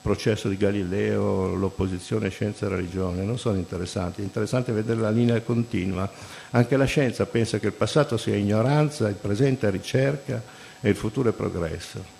processo 0.00 0.48
di 0.48 0.56
Galileo, 0.56 1.52
l'opposizione 1.52 2.30
scienza 2.30 2.66
e 2.66 2.68
religione, 2.68 3.24
non 3.24 3.38
sono 3.38 3.56
interessanti, 3.56 4.20
è 4.20 4.24
interessante 4.24 4.70
vedere 4.70 5.00
la 5.00 5.10
linea 5.10 5.40
continua. 5.40 6.08
Anche 6.50 6.76
la 6.76 6.84
scienza 6.84 7.26
pensa 7.26 7.58
che 7.58 7.66
il 7.66 7.72
passato 7.72 8.16
sia 8.16 8.36
ignoranza, 8.36 9.08
il 9.08 9.16
presente 9.16 9.66
è 9.66 9.70
ricerca 9.72 10.40
e 10.80 10.88
il 10.88 10.96
futuro 10.96 11.30
è 11.30 11.32
progresso. 11.32 12.17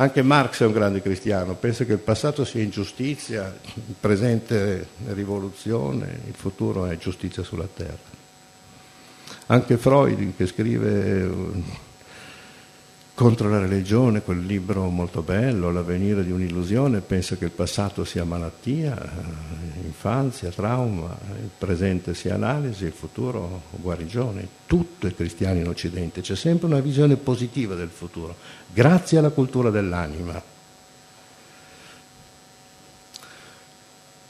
Anche 0.00 0.22
Marx 0.22 0.62
è 0.62 0.64
un 0.64 0.72
grande 0.72 1.02
cristiano, 1.02 1.52
pensa 1.56 1.84
che 1.84 1.92
il 1.92 1.98
passato 1.98 2.46
sia 2.46 2.62
ingiustizia, 2.62 3.54
il 3.74 3.94
presente 4.00 4.80
è 4.80 5.12
rivoluzione, 5.12 6.20
il 6.26 6.34
futuro 6.34 6.86
è 6.86 6.96
giustizia 6.96 7.42
sulla 7.42 7.68
terra. 7.70 7.98
Anche 9.48 9.76
Freud, 9.76 10.36
che 10.38 10.46
scrive 10.46 11.30
contro 13.20 13.50
la 13.50 13.58
religione, 13.58 14.22
quel 14.22 14.46
libro 14.46 14.88
molto 14.88 15.20
bello, 15.20 15.70
L'avvenire 15.70 16.24
di 16.24 16.30
un'illusione, 16.30 17.02
pensa 17.02 17.36
che 17.36 17.44
il 17.44 17.50
passato 17.50 18.02
sia 18.02 18.24
malattia, 18.24 18.98
eh, 18.98 19.84
infanzia, 19.84 20.48
trauma, 20.48 21.18
il 21.38 21.50
presente 21.58 22.14
sia 22.14 22.36
analisi, 22.36 22.86
il 22.86 22.92
futuro 22.92 23.64
guarigione. 23.72 24.48
Tutto 24.64 25.06
è 25.06 25.14
cristiano 25.14 25.58
in 25.58 25.68
Occidente, 25.68 26.22
c'è 26.22 26.34
sempre 26.34 26.66
una 26.66 26.80
visione 26.80 27.16
positiva 27.16 27.74
del 27.74 27.90
futuro, 27.90 28.36
grazie 28.72 29.18
alla 29.18 29.28
cultura 29.28 29.68
dell'anima. 29.68 30.42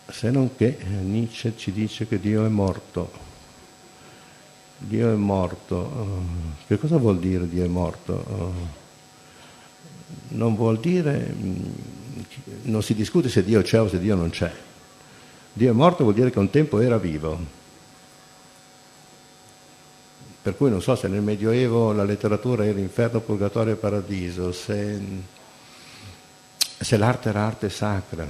Se 0.08 0.30
non 0.32 0.56
che 0.56 0.76
Nietzsche 1.00 1.52
ci 1.56 1.70
dice 1.70 2.08
che 2.08 2.18
Dio 2.18 2.44
è 2.44 2.48
morto. 2.48 3.29
Dio 4.80 5.12
è 5.12 5.14
morto. 5.14 6.18
Che 6.66 6.78
cosa 6.78 6.96
vuol 6.96 7.18
dire 7.18 7.48
Dio 7.48 7.64
è 7.64 7.68
morto? 7.68 8.78
non 10.30 10.54
vuol 10.54 10.78
dire, 10.78 11.32
mm, 11.32 11.62
non 12.62 12.82
si 12.82 12.94
discute 12.94 13.28
se 13.28 13.44
Dio 13.44 13.62
c'è 13.62 13.80
o 13.80 13.88
se 13.88 13.98
Dio 13.98 14.14
non 14.14 14.30
c'è. 14.30 14.52
Dio 15.52 15.70
è 15.70 15.74
morto 15.74 16.04
vuol 16.04 16.14
dire 16.14 16.30
che 16.30 16.38
un 16.38 16.50
tempo 16.50 16.80
era 16.80 16.98
vivo. 16.98 17.58
Per 20.42 20.56
cui 20.56 20.70
non 20.70 20.80
so 20.80 20.94
se 20.94 21.08
nel 21.08 21.20
Medioevo 21.20 21.92
la 21.92 22.04
letteratura 22.04 22.64
era 22.64 22.78
inferno, 22.78 23.20
purgatorio 23.20 23.74
e 23.74 23.76
paradiso, 23.76 24.52
se, 24.52 25.00
se 26.78 26.96
l'arte 26.96 27.28
era 27.28 27.46
arte 27.46 27.68
sacra. 27.68 28.26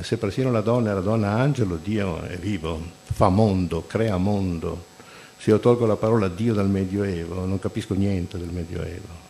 se 0.00 0.16
persino 0.18 0.50
la 0.50 0.60
donna 0.60 0.92
la 0.92 1.00
donna 1.00 1.30
angelo, 1.30 1.76
Dio 1.76 2.20
è 2.22 2.36
vivo, 2.36 2.80
fa 3.04 3.28
mondo, 3.28 3.86
crea 3.86 4.16
mondo. 4.18 4.94
Se 5.38 5.50
io 5.50 5.58
tolgo 5.58 5.86
la 5.86 5.96
parola 5.96 6.28
Dio 6.28 6.54
dal 6.54 6.68
Medioevo, 6.68 7.44
non 7.44 7.58
capisco 7.58 7.94
niente 7.94 8.38
del 8.38 8.50
Medioevo. 8.50 9.24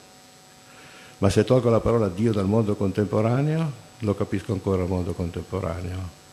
Ma 1.18 1.30
se 1.30 1.44
tolgo 1.44 1.70
la 1.70 1.80
parola 1.80 2.08
Dio 2.08 2.32
dal 2.32 2.46
mondo 2.46 2.76
contemporaneo, 2.76 3.84
lo 4.00 4.14
capisco 4.14 4.52
ancora 4.52 4.82
il 4.82 4.88
mondo 4.88 5.12
contemporaneo. 5.12 6.24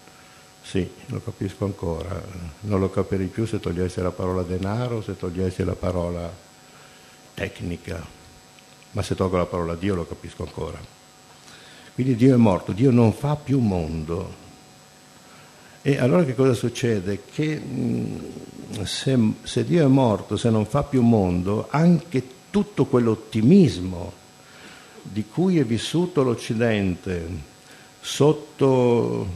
Sì, 0.61 0.89
lo 1.07 1.21
capisco 1.23 1.65
ancora. 1.65 2.21
Non 2.61 2.79
lo 2.79 2.89
capirei 2.89 3.27
più 3.27 3.45
se 3.45 3.59
togliessi 3.59 4.01
la 4.01 4.11
parola 4.11 4.43
denaro, 4.43 5.01
se 5.01 5.17
togliessi 5.17 5.63
la 5.63 5.75
parola 5.75 6.31
tecnica. 7.33 8.05
Ma 8.91 9.01
se 9.01 9.15
tolgo 9.15 9.37
la 9.37 9.45
parola 9.45 9.75
Dio 9.75 9.95
lo 9.95 10.05
capisco 10.05 10.43
ancora. 10.43 10.79
Quindi 11.93 12.15
Dio 12.15 12.33
è 12.33 12.37
morto, 12.37 12.71
Dio 12.71 12.91
non 12.91 13.13
fa 13.13 13.35
più 13.35 13.59
mondo. 13.59 14.41
E 15.81 15.97
allora 15.99 16.23
che 16.23 16.33
cosa 16.33 16.53
succede? 16.53 17.23
Che 17.29 17.59
mm, 17.59 18.15
se, 18.83 19.17
se 19.43 19.63
Dio 19.63 19.85
è 19.85 19.87
morto, 19.87 20.37
se 20.37 20.49
non 20.49 20.65
fa 20.65 20.83
più 20.83 21.01
mondo, 21.01 21.67
anche 21.69 22.23
tutto 22.49 22.85
quell'ottimismo 22.85 24.21
di 25.01 25.25
cui 25.25 25.59
è 25.59 25.65
vissuto 25.65 26.23
l'Occidente 26.23 27.51
sotto 27.99 29.27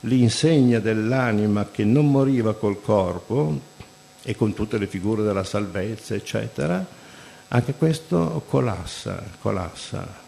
l'insegna 0.00 0.78
dell'anima 0.78 1.68
che 1.70 1.84
non 1.84 2.10
moriva 2.10 2.54
col 2.54 2.80
corpo 2.80 3.60
e 4.22 4.36
con 4.36 4.54
tutte 4.54 4.78
le 4.78 4.86
figure 4.86 5.22
della 5.22 5.44
salvezza, 5.44 6.14
eccetera, 6.14 6.84
anche 7.48 7.74
questo 7.74 8.42
collassa, 8.48 9.22
collassa. 9.40 10.26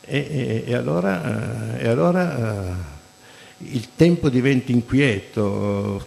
E, 0.00 0.18
e, 0.18 0.64
e 0.66 0.74
allora, 0.74 1.78
e 1.78 1.86
allora 1.86 2.74
uh, 2.78 3.64
il 3.66 3.88
tempo 3.94 4.28
diventa 4.28 4.72
inquieto, 4.72 6.06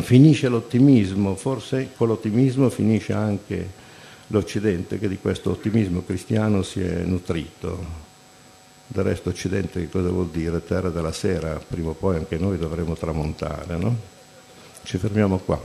finisce 0.00 0.48
l'ottimismo, 0.48 1.34
forse 1.36 1.90
con 1.96 2.08
l'ottimismo 2.08 2.70
finisce 2.70 3.12
anche 3.12 3.80
l'Occidente 4.28 4.98
che 4.98 5.08
di 5.08 5.18
questo 5.18 5.50
ottimismo 5.50 6.02
cristiano 6.04 6.62
si 6.62 6.80
è 6.80 7.02
nutrito. 7.04 8.00
Del 8.86 9.04
resto 9.04 9.28
Occidente 9.28 9.80
che 9.80 9.90
cosa 9.90 10.10
vuol 10.10 10.28
dire? 10.30 10.64
Terra 10.64 10.88
della 10.88 11.12
sera, 11.12 11.60
prima 11.66 11.90
o 11.90 11.94
poi 11.94 12.16
anche 12.16 12.38
noi 12.38 12.58
dovremo 12.58 12.94
tramontare, 12.94 13.76
no? 13.76 13.96
Ci 14.82 14.98
fermiamo 14.98 15.38
qua. 15.38 15.60